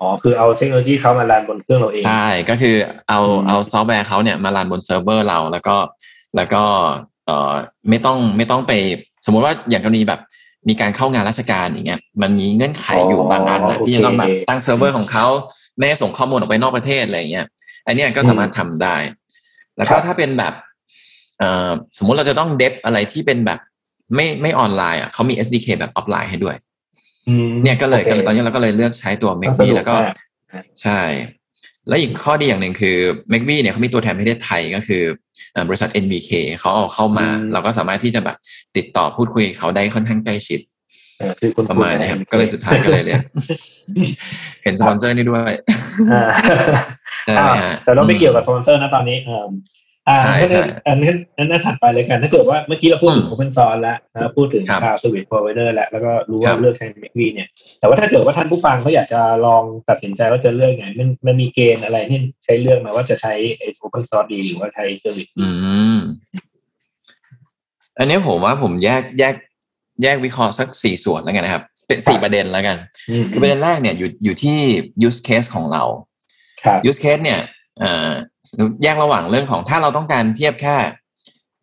[0.02, 2.76] ๋อคือเอาเทคโนโลยีเขามา run บนเครื่องเราเองใช่ก็คือ
[3.08, 5.76] เอาอืมเอาซอฟต์แวร์เขาเนี่ยมา run บนเซิร์ฟเวอร์เราแล้วก็
[6.36, 6.62] แล้วก็
[7.26, 7.52] เอ่อ
[7.88, 8.72] ไม่ต้องไม่ต้องไป
[9.26, 10.20] สมมุติว่าอย่างกรณีแบบ
[10.68, 15.26] มีการเข้างานราชการอย่างเงี้ยมันมีเงื่อนไขอยู่บางอันนะที่จะต้องแบบตั้งเซิร์ฟเวอร์ของเขา
[15.76, 17.46] ไม่ให้ส่งข้อมูลออกไปนอกประเทศอะไรอย่างเงี้ย
[17.86, 18.96] อันเนี้ยก็สามารถทำได้
[19.76, 20.54] แล้วก็ถ้าเป็นแบบ
[21.38, 23.58] เอ่อสมมุติเราจะต้อง dev อะไรที่เป็นแบบ
[24.14, 26.56] ไม่ไม่ออนไลน์อะเขามี SDK แบบออฟไลน์ให้ด้วย
[27.28, 31.00] อืมเนี่ยก็เลยโอคก็เลยตอนนี้เราก็เลยเลือกใช้ตัว m a c ก็สะ b ดวกแล้วก็มากใช่
[31.88, 32.96] และอีกข้อดีอย่างหนึ่งคือ
[33.32, 35.02] m a c b เนี่ยเขามีตัวแทนประเทศไทยก็คือ
[35.52, 36.30] เอ่อบริษัท NVK
[36.60, 38.36] เขาเอาเข้ามาอืมเราก็สามารถที่จะแบบ
[38.76, 40.60] ติดต่อพูดคุยกับเขาได้ค่อนข้างใกล้ชิด
[41.18, 43.22] เออคือคุณประมาณนี้ครับก็เลยสุดท้ายก็เลยเรียก
[44.64, 45.52] เห็นสปอนเซอร์นี่ด้วย
[47.28, 49.46] อ่าใช่อ้าวฮะแต่เราไม่เกี่ยวกับสปอนเซอร์นะตอนนี้เออ
[50.08, 57.48] อ่าใช่ถ้าใช่อันนั้นอันนั้นถัดไปเลยกัน ถ้าเกิดว่าเมื่อกี้เราพูดถึงอืม Open Source แล้วนะพูดถึงครับ Cloud Service Provider แล้วแล้วก็รู้ครัว่าบเลือกใช้ m a c v เนี่ย
[57.80, 65.48] แต่ว่าถ้าเกิดว่าท่านผู้ฟังเขาอยากจะลองตัดสินใจว่าจะเลือกไงมันมันมีเกณฑ์อะไรที่ใช้เลือกไหมาว่าจะใช้ไอ้ Open Source ดีหรือว่าใช้ Service อื
[65.96, 65.98] ม
[67.98, 69.34] อันนี้ผมว่าผมแยกแยก
[70.02, 72.76] แยกวิเคราะห์สักสี่ส่วนแล้วกันนะครับ เป็นสี่ประเด็นแล้วกัน
[73.10, 74.58] อืมคือประเด็นแรกเนี่ยอยู่อยู่ที่
[75.06, 75.84] use case ของเรา
[76.64, 77.40] ครับ use case เนี่ย
[77.80, 78.10] เอ่อ
[78.82, 80.76] แยกระหว่างเรื่องของถ้าเราต้องการเทียบแค่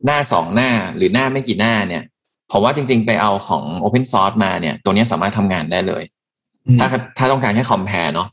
[0.05, 2.03] หน้าสองหน้าหรือหน้าไม่กี่หน้าเนี่ย
[2.51, 6.03] ผมว่าจริง ๆ ไปเอาของ open source มาเนี่ย ตัวเนี้ยสามารถทำงานได้เลย
[6.65, 8.27] อืมถ้าถ้าต้องการแค่ compare เนาะ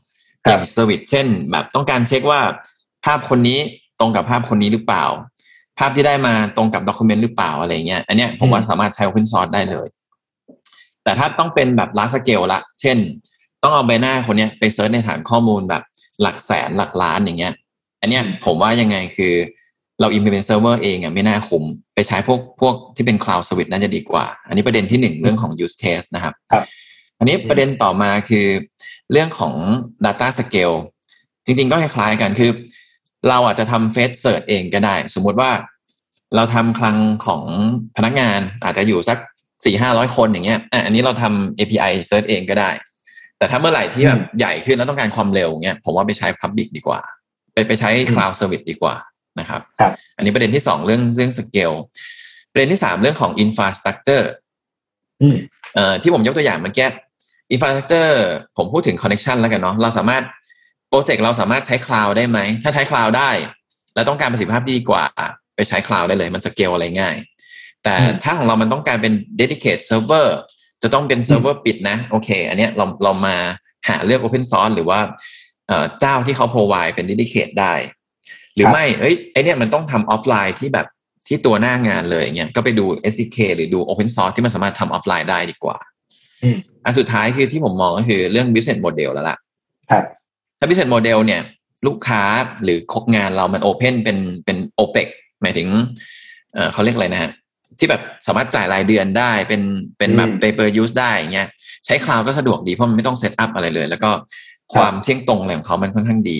[0.45, 2.39] ครับอย่าง service เช่น แบบต้องการเช็คว่า
[3.05, 3.59] ภาพคนนี้
[3.99, 5.05] ตรงกับภาพคนนี้หรือเปล่า
[5.79, 9.87] ภาพที่ได้มาตรงกับ document หรือเปล่าอะไรเงี้ยอันเนี้ยผมว่าสามารถใช้ open source ได้เลย
[11.03, 12.97] แต่ถ้าต้องเป็นแบบ large scale ละ เช่น
[13.63, 15.83] ต้องเอาใบหน้าคนเนี้ยไปเซิร์ชในฐานข้อมูลแบบ
[16.21, 17.53] หลักแสนหลักล้านอย่างเงี้ย
[18.01, 19.33] อันเนี้ยผมว่ายังไงคือ
[19.99, 21.63] เรา implement server เองอะไม่น่าคุ้ม
[21.95, 26.65] ไปใช้พวกพวกที่เป็น cloud service น่าจะดีกว่า อันนี้ประเด็นที่หนึ่งเรื่องของ use case นะครับครับ
[27.19, 28.47] อันนี้ประเด็นต่อมาคือ
[29.11, 29.53] เรื่องของ
[30.05, 30.77] data scale
[31.45, 32.51] จริง ๆ ก็คล้ายๆกันคือ
[33.29, 35.51] เราอาจจะทำ face search เองก็ได้ สมมุติว่า
[36.35, 37.43] เราทำคลังของ
[37.95, 39.17] พนักงานอาจจะอยู่สัก
[39.65, 42.69] สี่ห้าร้อยคนอย่างเงี้ยอะอันนี้เราทำ API search เองก็ได้
[43.37, 47.01] แต่ถ้าเมื่อไหร่ที่แบบใหญ่ขึ้นแล้วต้องการความเร็วเงี้ยผมว่าไปใช้ Public ดีกว่า
[47.53, 48.95] ไปไปใช้ Cloud Service ดีกว่า
[49.39, 51.77] นะครับครับอันนี้ประเด็นที่สองเรื่องเรื่อง scale
[52.51, 54.25] ประเด็นที่สามเรื่องของ infrastructure
[55.21, 55.37] อืม
[55.75, 56.87] เอ่อที่ผมยกตัวอย่างเมื่อกี้
[57.53, 58.13] infrastructure
[58.57, 60.23] ผมพูดถึง connection แล้วกันเนาะเราสามารถ
[60.89, 63.31] โปรเจกต์เราสามารถใช้ cloud ได้ไหม ถ้าใช้ cloud ได้
[63.95, 65.03] แล้วต้องการประสิทธิภาพดีกว่า
[65.55, 67.15] ไปใช้ cloud ได้เลย มันสเกลอะไรง่าย
[67.83, 70.27] แต่อืมถ้าของเรามันต้องการเป็น dedicated server
[70.83, 73.35] จะต้องเป็น server ปิดนะโอเค อันเนี้ยเราเรามา
[73.89, 74.99] หาเลือก open source หรือว่า
[75.67, 77.73] เอ่อเจ้าที่เขา provide เป็น dedicated ได้
[78.55, 80.87] หรือไม่เอ้ยไอเนี้ยมันต้องทำออฟไลน์ที่แบบ
[81.27, 85.77] ที่ตัวหน้างานเลยอย่างเงี้ยก็ไปดู SDK หรือดู Open Source ที่มันสามารถทำออฟไลน์ได้ดีกว่า
[86.43, 89.37] อืมอันสุดท้ายคือที่ผมมองก็คือเรื่อง business model แล้วล่ะ
[89.91, 90.03] ครับ
[90.59, 91.41] ถ้า business model เนี่ย
[91.85, 92.23] ลูกค้า
[92.63, 95.07] หรือคกงานเรามัน open เป็นเป็น OPEC
[95.41, 95.67] หมายถึง
[96.53, 97.31] เอ่อเขาเรียกอะไรนะฮะ
[97.79, 99.61] ที่แบบสามารถจ่ายรายเดือนได้เป็น
[99.97, 101.47] เป็นแบบอืม pay per use ได้อย่างเงี้ย
[101.85, 104.09] ใช้คลาวก็สะดวกดีเพราะมันไม่ต้องเซตอัพอะไรเลย แล้วก็
[104.73, 106.39] ความเที่ยงตรงอะไรของเขามันค่อนข้างดี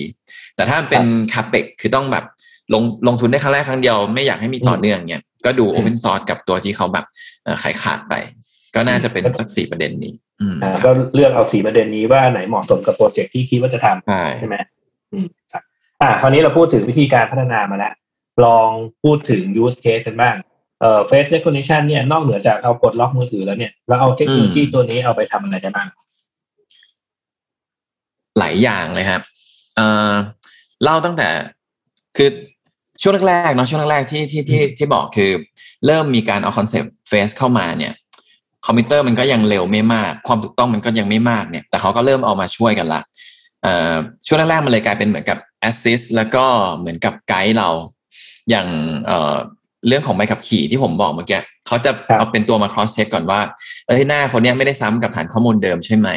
[0.56, 2.24] แต่ถ้าเป็นคาเปกคือต้องแบบ
[2.74, 7.04] ลงลงทุนได้ครั้งแรกครั้งเดียว ไม่อยากให้มีต่อเนื่องเนี่ยก็ดู Open Source กับตัวที่เขาแบบ
[7.44, 8.14] เอ่อขายขาดไป
[8.74, 14.56] ก็น่าจะเป็นสักสี่ประเด็นนี้อืมอ่าครับก็เลือกเอาสีประเด็นนี้ว่าไหนเหมาะสมกับโปรเจกต์ที่คิดว่าจะทำใช่ใช่ไหม
[15.12, 15.62] อืมครับ
[16.02, 17.94] อ่าคราวนี้เราพูดถึงวิธีการพัฒนามาแล้ว
[18.44, 18.68] ลอง
[19.02, 20.34] พูดถึง use case กันบ้าง
[20.80, 25.88] เอ่อ face recognition เนี่ยนอกเหนือจากเอาปลดล็อกมือถือแล้วเนี่ยเราเอาเทคโนโลยีตัวนี้เอาไปทำอะไรได้บ้าง
[28.38, 29.22] หลายอย่างเลยครับ
[29.76, 30.12] เอ่อ
[30.82, 31.28] เล่าตั้งแต่
[32.16, 32.28] คือ
[33.02, 35.30] ช่วงแรกๆเนาะช่วงแรกๆที่ที่ที่ที่บอกคือ
[35.86, 37.92] เริ่มมีการเอาคอนเซปต์เฟสเข้ามาเนี่ย
[38.66, 43.00] คอมพิวเตอร์มันก็ยังเร็วไม่มาก ความถูกต้องมันก็ยังไม่มากเนี่ย แต่เขาก็เริ่มเอามาช่วยกันละ
[43.62, 43.94] เอ่อ
[44.26, 46.44] ช่วงแรกๆมันเลยกลายเป็นเหมือนกับ assist แล้วก็
[46.76, 47.68] เหมือนกับไกด์เรา
[48.50, 48.68] อย่าง
[49.82, 53.40] เอ่อเรื่องของใบขับขี่ที่ผมบอกเมื่อกี้เขาจะครับเอาเป็นตัวมา cross check ก่อนว่า
[53.86, 56.08] เอ้ยหน้าคนเนี้ยไม่ได้ซ้ำกับฐานข้อมูลเดิมใช่ไหม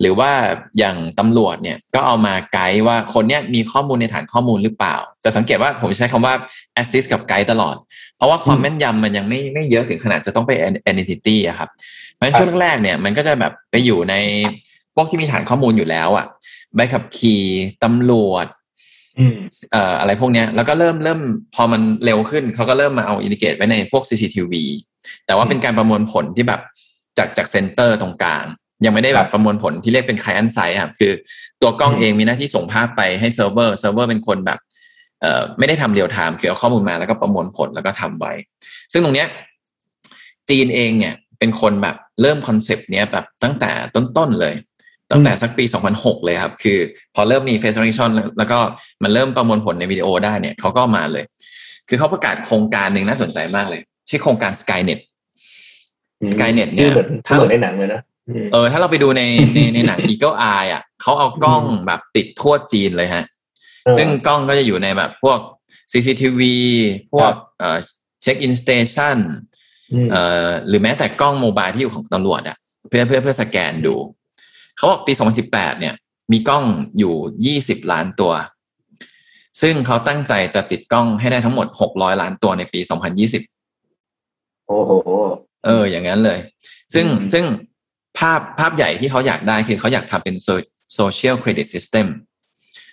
[0.00, 0.30] หรือว่า
[0.78, 6.34] อย่างตำรวจเนี่ยก็เอามาไกด์ว่าคนเนี้ยมีข้อมูลในฐานข้อมูลหรือเปล่า แต่สังเกตว่าผมใช้คำว่า
[6.80, 7.76] assist กับไกด์ตลอด
[8.16, 10.52] เพราะว่าความอืมแม่นยำมันยังไม่ไม่เยอะถึงขนาดจะต้องไป
[10.90, 11.68] identity อะครับ
[12.14, 14.14] เพราะฉะนั้นครับช่วงแรกๆเนี่ยมันก็จะแบบไปอยู่ใน
[14.94, 16.26] พวกที่มีฐานข้อมูลอยู่แล้วอะ
[16.74, 17.42] ใบขับขี่
[17.84, 18.46] ตำรวจ
[19.18, 19.36] อืม
[19.72, 21.20] เอ่ออะไรพวกเนี้ยแล้วก็เริ่มเริ่ม
[21.54, 24.54] พอมันเร็วขึ้นเขาก็เริ่มมาเอา integrate ไว้ในพวก CCTV
[25.26, 26.60] แต่ว่าเป็นการประมวลผลที่แบบ
[27.18, 28.44] จากจาก center ตรงกลาง
[28.84, 31.12] ยังไม่ได้แบบประมวลผลที่เรียกเป็นไคล e n t side ครับคือ
[31.62, 34.58] ตัวกล้องอืมเองมีหน้าที่ส่งภาพไปให้เซิร์ฟเวอร์เซิร์ฟเวอร์เป็นคนแบบ
[35.20, 38.32] เอ่อไม่ได้ทำ real time คือเอาข้อมูลมาแล้วก็ประมวลผลแล้วก็ทำไว้
[38.92, 39.28] ซึ่งตรงเนี้ย
[40.48, 44.54] จีนเองเนี่ยเป็นคนแบบเริ่มคอนเซปต์เนี้ยแบบตั้งแต่ต้นๆเลย
[45.10, 46.78] ตั้งแต่สักปี 2006 เลยครับ คือ
[47.14, 48.58] พอเริ่มมี face recognition แล้วแล้วก็
[49.02, 51.24] มันเริ่มประมวลผลในวิดีโอได้เนี่ยเขาก็มาเลย
[51.88, 55.00] คือเขาประกาศโครงการหนึ่งน่าสนใจมากเลย ชื่อโครงการ Skynet
[56.30, 58.00] Skynet เนี่ยชื่อเหมือนถ้าเหมือนในหนังเลยนะ
[58.44, 59.22] มเออ ถ้าเราไปดูใน
[59.54, 63.24] ในในหนัง Eagle Eye อะเขาเอากล้องแบบติดทั่วจีนเลยฮะ
[63.96, 65.38] ซึ่งกล้องก็จะอยู่ในแบบพวก
[65.92, 66.40] CCTV
[67.12, 67.78] พวกเอ่อ
[68.22, 69.16] check-in station
[69.92, 72.56] อืมเอ่อหรือแม้แต่กล้อง mobile ที่อยู่ของตำรวจอะ
[72.88, 73.94] เพื่อเพื่อเพื่อสแกนดู
[74.78, 75.12] เขาบอกปี
[75.46, 75.94] 2018 เนี่ย
[76.32, 76.64] มีกล้อง
[76.98, 77.14] อยู่
[77.62, 78.32] 20 ล้านตัว
[79.60, 82.80] ซึ่งเขาตั้งใจจะติดกล้องให้ได้ทั้งหมด 600 ล้านตัวในปี
[83.94, 84.90] 2020 โอ้โห
[85.64, 86.38] เออ อย่างนั้นเลย
[86.94, 87.44] ซึ่งอืมซึ่ง
[88.18, 90.36] ภาพภาพใหญ่ที่เขาอยากได้คือเขาอยากทำเป็น
[90.94, 92.06] social credit system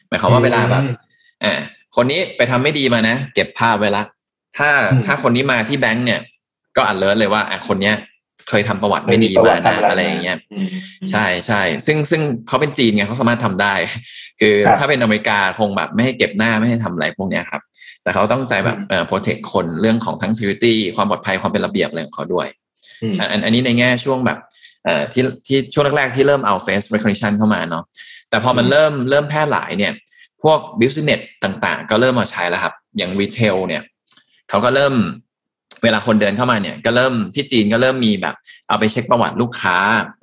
[0.07, 0.83] หมายความว่าเวลาแบบ
[1.43, 1.53] อ่า
[1.95, 4.03] คนนี้ไปทำไม่ดีมานะ เก็บภาพไว้ละ
[4.57, 6.21] ถ้าอืมถ้าคนนี้มาที่แบงก์เนี่ย
[6.77, 7.95] ก็อันเลิศเลยว่าอะคนเนี้ย
[8.49, 10.67] เคยทำประวัติไม่ดีประวัมาตินะทำอะไรอย่างเงี้ยอืม
[11.09, 13.73] ใช่ใช่ซึ่งซึ่งเขาเป็นจีนไงเขาสามารถทำได้
[14.39, 17.61] คือครับถ้าเป็นอเมริกาคงแบบไม่ให้เก็บหน้าไม่ให้ทำอะไรพวกเนี้ยครับ
[18.03, 22.47] แต่เขาตั้งใจแบบอืมเอ่อ protect คนเรื่องของทั้ง security ความปลอดภัยความเป็นระเบียบอะไรของเขาด้วย
[23.03, 24.37] อืมอันอันอันนี้ในแง่ช่วงแบบ
[24.85, 27.83] เอ่อที่ที่ช่วงแรกๆที่เริ่มเอา face recognition เข้ามาเนาะ
[28.29, 29.93] แต่พอมันอืมเริ่มเริ่มแพร่หลายเนี่ย
[30.43, 33.83] พวก business ต่างๆ ก็เริ่มมาใช้แล้วครับ อย่าง retail เนี่ย
[34.49, 34.93] เขาก็เริ่ม
[35.83, 38.35] เวลาคนเดินเข้ามาเนี่ยก็เริ่มที่จีนก็เริ่มมีแบบ
[38.67, 39.77] เอาไปเช็คประวัติลูกค้า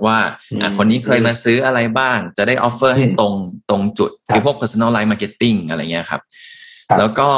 [0.07, 3.35] ว่าอะอืมคนนี้เคยมาซื้ออะไรบ้าง จะได้ offer ให้อืมตรง
[3.71, 6.21] ตรงจุดครับคือพวก personalized marketing อะไรเงี้ยครับ
[6.89, 7.29] ครับ แล้วก็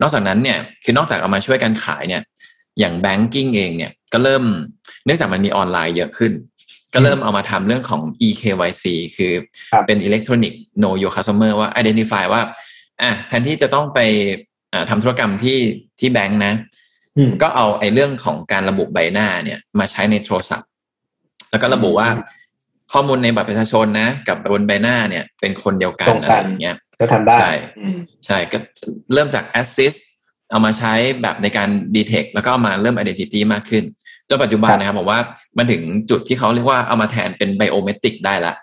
[0.00, 2.22] นอกจากนั้นเนี่ยคือนอกจากเอามาช่วยกันขายเนี่ย
[2.78, 4.44] อย่าง banking เองเนี่ยก็เริ่ม
[5.04, 6.32] เนื่องจากมันมีออนไลน์เยอะขึ้น
[6.94, 8.84] ก็เริ่มเอามาทำเรื่องของ eKYC
[9.16, 9.32] คือ
[9.72, 12.42] ครับเป็น electronic know your customer ว่า identify ว่า
[13.02, 14.00] อะแทนที่จะต้องไป
[14.72, 15.58] อ่าทำธุรกรรมที่
[16.00, 16.89] ที่แบงค์นะอืม
[17.42, 20.68] ก็เอาไอ้เรื่องของการระบุใบหน้าเนี่ย มาใช้ในโทรศัพท์
[21.50, 22.38] แล้วก็ระบุว่าอืม
[22.92, 28.58] ข้อมูลในบัตรประชาชนนะ กับบนใบหน้าเนี่ย เป็นคนเดียวกันตรงอะกัไรนอย่างเงี้ยก็ทำได้ ใช่อืมใช่ก็
[29.12, 29.98] เริ่มจาก assist
[30.50, 33.84] เอามาใช้แบบในการ detect แล้วก็เอามาเริ่ม identity มากขึ้น
[34.28, 35.20] จนปัจจุบันครับนะครับผมว่า
[35.58, 38.54] มันถึงจุดที่เขาเรียกว่าเอามาแทนเป็น biometric ได้ละ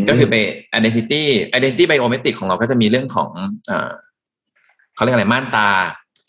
[0.00, 0.34] มก็คือไป
[0.78, 1.22] identity
[1.56, 3.30] identity biometric ของเราก็จะมีเรื่องของ
[3.66, 3.90] เอ่อ
[4.94, 5.68] เขาเรียกอะไรม่านตา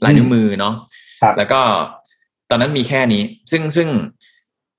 [0.04, 1.03] ลายนิ้วมือเนาะครับ
[1.38, 1.62] แล้วก็
[2.50, 3.90] ตอนนั้นมีแค่นี้ ซึ่งซึ่ง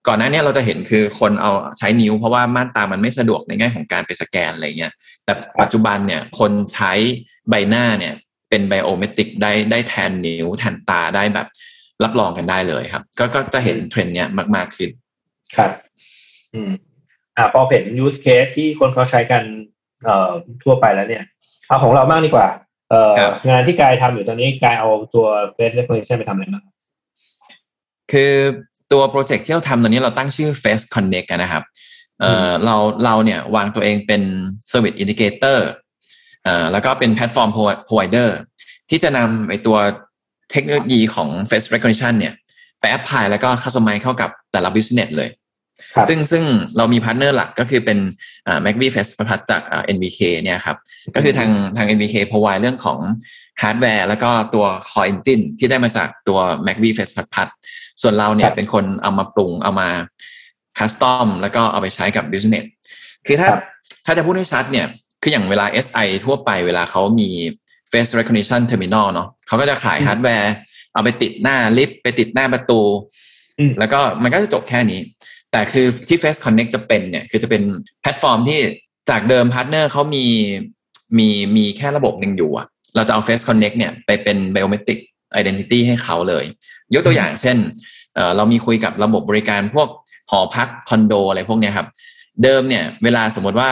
[0.09, 4.93] ก่อนหน้าเนี้เราจะเห็นคือคนเอาใช้นิ้ว เพราะว่าม่านตามันไม่สะดวกในแง่ของการไปสแกนอะไรเงี้ย
[5.25, 6.93] แต่ปัจจุบันเนี่ยคนใช้
[7.51, 8.15] ใบหน้าเนี่ย
[8.51, 11.47] เป็น biometric ได้ได้แทนนิ้วแทนตาได้แบบ
[12.05, 14.91] รับรองกันได้เลยครับ ก็ก็จะเห็นเทรนด์เนี้ยมากๆขึ้น
[15.57, 15.71] ครับ
[16.55, 16.71] อืม
[17.37, 19.43] อ่าพอเห็น use case ที่คนเขาใช้กัน
[20.05, 20.31] เอ่อ
[20.63, 21.25] ทั่วไปแล้วเนี่ย
[21.67, 22.64] เอาของเราบ้างดีกว่าเอ่อครับ
[23.49, 25.27] งานที่กายทำอยู่ตอนนี้กายเอาตัว
[25.57, 26.65] face recognition ไปทำอะไรบ้าง
[28.13, 28.33] คือ
[28.93, 31.63] ตัวโปรเจกต์ที่เราทำตอนนี้เราตั้งชื่อ Face Connect กันนะครับ
[32.21, 34.23] เอ่อเราเราเนี่ยวางตัวเองเป็น
[34.71, 35.59] Service Integrator
[36.45, 37.49] เอ่อแล้วก็เป็นแพลตฟอร์ม
[37.89, 38.29] provider
[38.91, 39.77] ที่จะนำไอตัว
[40.51, 42.35] เทคโนโลยีของ Face Recognition เนี่ย
[42.81, 45.44] ไป apply แล้วก็ customize เข้ากับแต่ละ business เลยครับ
[46.09, 46.45] ซึ่งซึ่ง
[46.77, 47.99] เรามีพาร์ทเนอร์หลักก็คือเป็น
[48.47, 50.77] อ่า MacV Fest ประพัดจากอ่า NVK เนี่ยครับ
[51.15, 52.99] ก็คือทางทาง NVK provide เรื่องของ
[53.63, 57.49] ฮาร์ดแวร์แล้วก็ตัว Core Engine ที่ได้มาจากตัว MacV Fest พัดพัด
[58.03, 59.89] ส่วนเราเนี่ยครับเป็นคนเอามาปรุงเอามา
[60.79, 62.65] custom แล้วก็เอาไปใช้กับ Business
[63.27, 63.63] คือถ้าครับ
[64.07, 64.87] ถ้าจะพูดให้ชัดเนี่ย
[65.23, 67.31] คืออย่างเวลา SI ทั่วไปเวลาเขามี
[67.91, 70.53] Face Recognition Terminal เนาะเขาก็จะขายอืมฮาร์ดแวร์
[70.95, 72.81] เอาไปติดหน้าลิฟต์ไปติดหน้าประตู
[73.59, 75.01] อืมแล้วก็มันก็จะจบแค่นี้
[75.55, 77.63] แต่คือที่ Face Connect จะเป็นเนี่ยคือจะเป็น
[78.01, 78.61] แพลตฟอร์มที่
[79.11, 80.27] จากเดิมพาร์ทเนอร์เขามี
[81.19, 84.99] มีมีแค่ระบบหนึ่งอยู่อะเราจะเอา Face Connect เนี่ยไปเป็น Biometric
[85.41, 86.45] Identity ให้เขาเลย
[86.95, 87.57] ยกตัวอย่างเช่น
[88.15, 89.89] เอ่อเรามีคุยกับระบบบริการพวก
[90.31, 91.89] หอพักคอนโดอะไรพวกเนี้ยครับ
[92.43, 93.71] เดิมเนี่ย เวลาสมมติว่า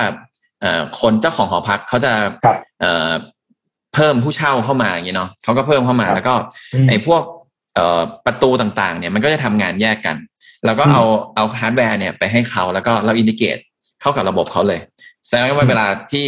[0.61, 2.13] เอ่อคนเจ้าของหอพักเขาจะ
[2.45, 3.11] ครับเอ่อ
[3.95, 6.35] เพิ่มผู้เช่าเข้ามาอย่างนี้เนาะเขาก็เพิ่มเข้ามาครับแล้วก็
[6.75, 7.23] อืมไอ้พวก
[7.75, 10.17] เอ่อประตูต่างๆ เนี่ยมันก็จะทำงานแยกกัน
[10.67, 11.05] แล้วก็อืมเอา
[11.37, 13.59] เอาฮาร์ดแวร์เนี่ยไปให้เขาแล้วก็เรา integrate
[14.01, 14.81] เข้ากับระบบเขาเลย
[15.27, 16.27] แสดงว่าอืมเวลาที่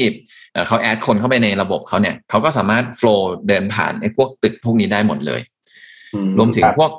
[0.52, 5.40] เอ่อเขา add คนเข้าไปในระบบเขาเนี่ยเขาก็สามารถ flow เดินผ่านไอ้พวกตึกพวกนี้ได้หมดเลย
[6.14, 6.90] อืมรวมถึงครับพวก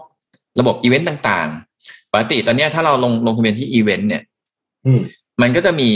[0.59, 4.23] ระบบอีเวนต์ต่างๆ ปกติตอนเนี้ยถ้าเราลงลงทะเบียนที่อีเวนต์เนี่ย
[4.85, 4.99] อืม
[5.41, 5.89] มันก็จะมี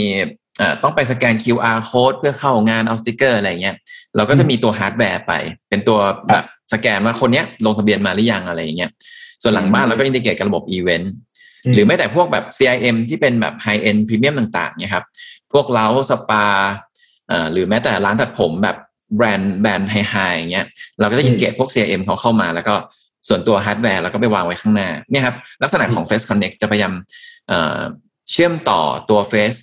[0.58, 3.76] เอ่อต้องไปสแกน QR code เพื่อเข้างานเอาสติกเกอร์อะไรเงี้ย
[4.16, 5.32] เราก็จะมีตัวฮาร์ดแวร์ไป
[5.68, 5.98] เป็นตัว
[6.28, 8.90] แบบสแกนว่าคนเนี้ยลงทะเบียนมาหรือยังอะไรอย่างเงี้ย
[9.42, 11.12] ส่วนหลังบ้านเราก็ integrate กับระบบอีเวนต์
[11.74, 15.04] หรือไม่แต่พวกแบบ CRM ที่เป็นแบบ High End Premium ต่างๆเนี่ยครับ
[15.52, 16.44] พวกเล้าสปา
[17.28, 18.76] เอ่อหรือแม้แต่ร้านตัดผมแบบ
[19.16, 20.66] แบรนด์แบรนด์ high ๆอย่างเงี้ย
[21.00, 22.74] เราก็จะ integrate พวก CRM เขาเข้ามา แล้วก็
[23.28, 26.92] ส่วนตัวฮาร์ดแวร์เราก็ไปวางไว้ข้างหน้าเนี่ยครับลักษณะของ Face Connect จะพยายาม
[27.48, 27.80] เอ่อ
[28.30, 29.58] เชื่อมต่อตัว Face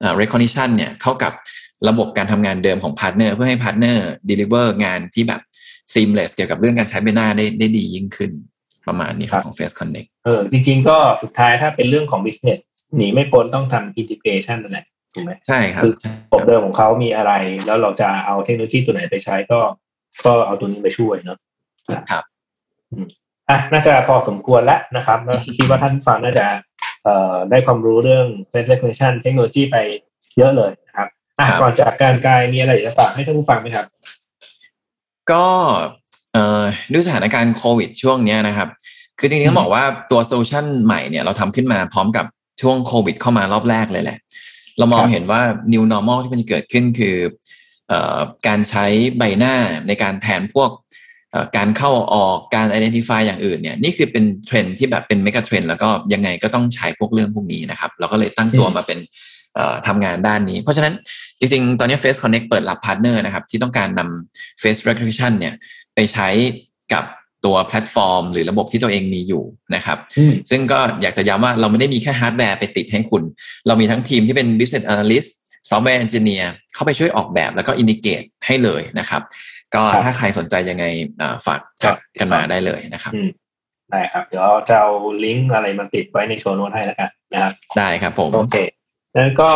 [0.00, 1.32] เอ่อ recognition เนี่ยเข้ากับ
[1.88, 5.40] ระบบการทำงานเดิมของพาร์ทเนอร์เพื่อให้พาร์ทเนอร์ deliver งานที่แบบ
[5.92, 8.30] seamless เกี่ยวกับเรื่องการใช้ใบหน้าได้ได้ดียิ่งขึ้น
[8.88, 12.58] ประมาณนี้ครับของ Face Connect เออจริงๆก็สุดท้ายถ้าเป็นเรื่องของ business
[12.96, 17.32] หนีไม่พ้นต้องทำ integration นั่นแหละถูกไหมใช่ครับคือใช่ระบบเดิมของเขามีอะไร
[17.66, 19.60] แล้วเราจะเอาเทคโนโลยีตัวไหนไปใช้ก็
[20.26, 21.38] ก็เอาตัวนี้ไปช่วยเนาะ
[22.10, 22.24] ครับ
[22.90, 23.06] อืม
[23.50, 26.46] อะน่าจะพอสมควรแล้วนะครับแล้วคิดว่าท่านฟังน่าจะ
[27.04, 29.76] เอ่อได้ความรู้เรื่อง face recognition เทคโนโลยีไป
[30.38, 33.86] เยอะเลยนะครับอะครับก่อนจากการกายมีอะไรอยากจะฝากให้ท่านผู้ฟังไหมครับ
[35.30, 35.82] ก็เอ่อ
[36.92, 38.68] ด้วยสถานการณ์โควิดช่วงเนี้ยนะครับ
[39.18, 42.26] คือจริงๆต้องบอกว่าตัวโซลูชันใหม่เนี่ยเราทำขึ้นมาพร้อมกับ
[42.62, 44.18] ช่วงโควิดเข้ามารอบแรกเลยแหละ
[44.78, 45.40] เรามองครับเห็นว่า
[45.72, 47.16] new normal ที่มันจะเกิดขึ้นคือ
[47.88, 48.86] เอ่อการใช้
[49.18, 49.54] ใบหน้า
[49.86, 50.70] ในการแทนพวก
[51.32, 58.98] เอ่อการเข้าออกการ identify อย่างอื่นเนี่ยนี่คือเป็นเทรนด์ที่แบบเป็นเมกะเทรนด์แล้วก็ยังไงก็ต้องใช้พวกเรื่องพวกนี้นะครับ เราก็เลยตั้งตัวมาเป็น
[59.54, 60.94] เอ่อทำงานด้านนี้ เพราะฉะนั้น
[61.38, 65.54] จริงๆ ตอนนี้ Face Connect เปิดรับพาร์ทเนอร์นะครับ ที่ต้องการนำ Face Recognition เนี่ย
[65.98, 66.28] ไปใช้
[66.92, 67.04] กับ
[67.44, 73.22] ตัวแพลตฟอร์ม หรือระบบที่ตัวเองมีอยู่นะครับอืมซึ่งก็อยากจะย้ำว่าเราไม่ได้มีแค่ฮาร์ดแวร์ไปติดให้คุณ
[73.66, 75.28] เรามีทั้งทีมที่เป็น business analyst
[75.70, 79.22] software engineer เข้าไปช่วยออกแบบแล้วก็ integrate ให้เลยนะครับ
[79.74, 80.84] ก็ครับถ้าใครสนใจยังไง
[81.20, 83.28] อ่าฝากครับกันมาได้เลยนะครับอืม
[83.90, 84.90] ได้ครับ เดี๋ยวจะเอา
[85.24, 88.56] ลิงก์อะไรมาติดไว้ใน show note ให้แล้วกันนะครับ ได้ครับผม โอเค
[89.14, 89.50] นั้นก็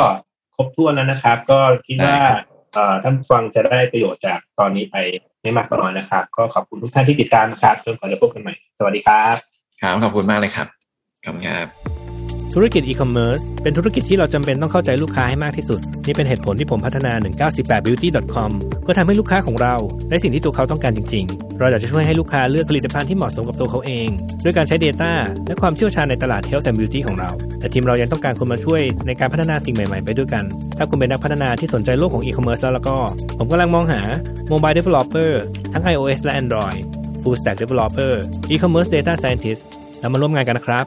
[0.56, 4.96] ครบถ้วนแล้วนะครับ ก็คิดว่าได้ครับเอ่อท่านผู้ฟังจะได้ประโยชน์จากตอนนี้ไป
[5.42, 9.36] ไม่มากก็น้อยนะครับ ก็ขอบคุณทุกท่านที่ติดตามครับจนกว่าจะพบกันใหม่ สวัสดีครับ
[9.82, 10.66] ครับ ขอบคุณมากเลยครับ
[11.24, 12.01] ขอบคุณครับ
[12.54, 17.12] ธุรกิจอีคอมเมิร์ซเป็นธุรกิจที่เราจำเป็นต้องเข้าใจลูกค้าให้มากที่สุด นี่เป็นเหตุผลที่ผมพัฒนา
[17.50, 18.50] 198beauty.com
[18.82, 19.74] เพื่อทำให้ลูกค้าของเรา
[20.08, 24.08] ได้สิ่งที่ตัวเขาต้องการจริง ๆ เราอยากจะช่วยให้ลูกค้าเลือกผลิตภัณฑ์ที่เหมาะสมกับตัวเขาเอง
[24.44, 25.12] ด้วยการใช้ Data
[25.46, 30.44] และความเชี่ยวชาญในตลาด Health and Beauty ของเรา แต่ทีมเรายังต้องการคนมาช่วยในการพัฒนาสิ่งใหม่ๆ ไปด้วยกัน
[30.78, 32.96] ถ้าคุณเป็นนักพัฒนาที่สนใจโลกของ e-commerce แล้วแล้วก็
[33.38, 34.00] ผมกำลังมองหา
[34.50, 35.30] Mobile Developer
[35.72, 36.80] ทั้ง iOS และ Android
[37.22, 38.12] Full Stack Developer
[38.52, 39.62] E-commerce Data Scientist
[40.00, 40.86] แล้วมาร่วมงานกันนะครับ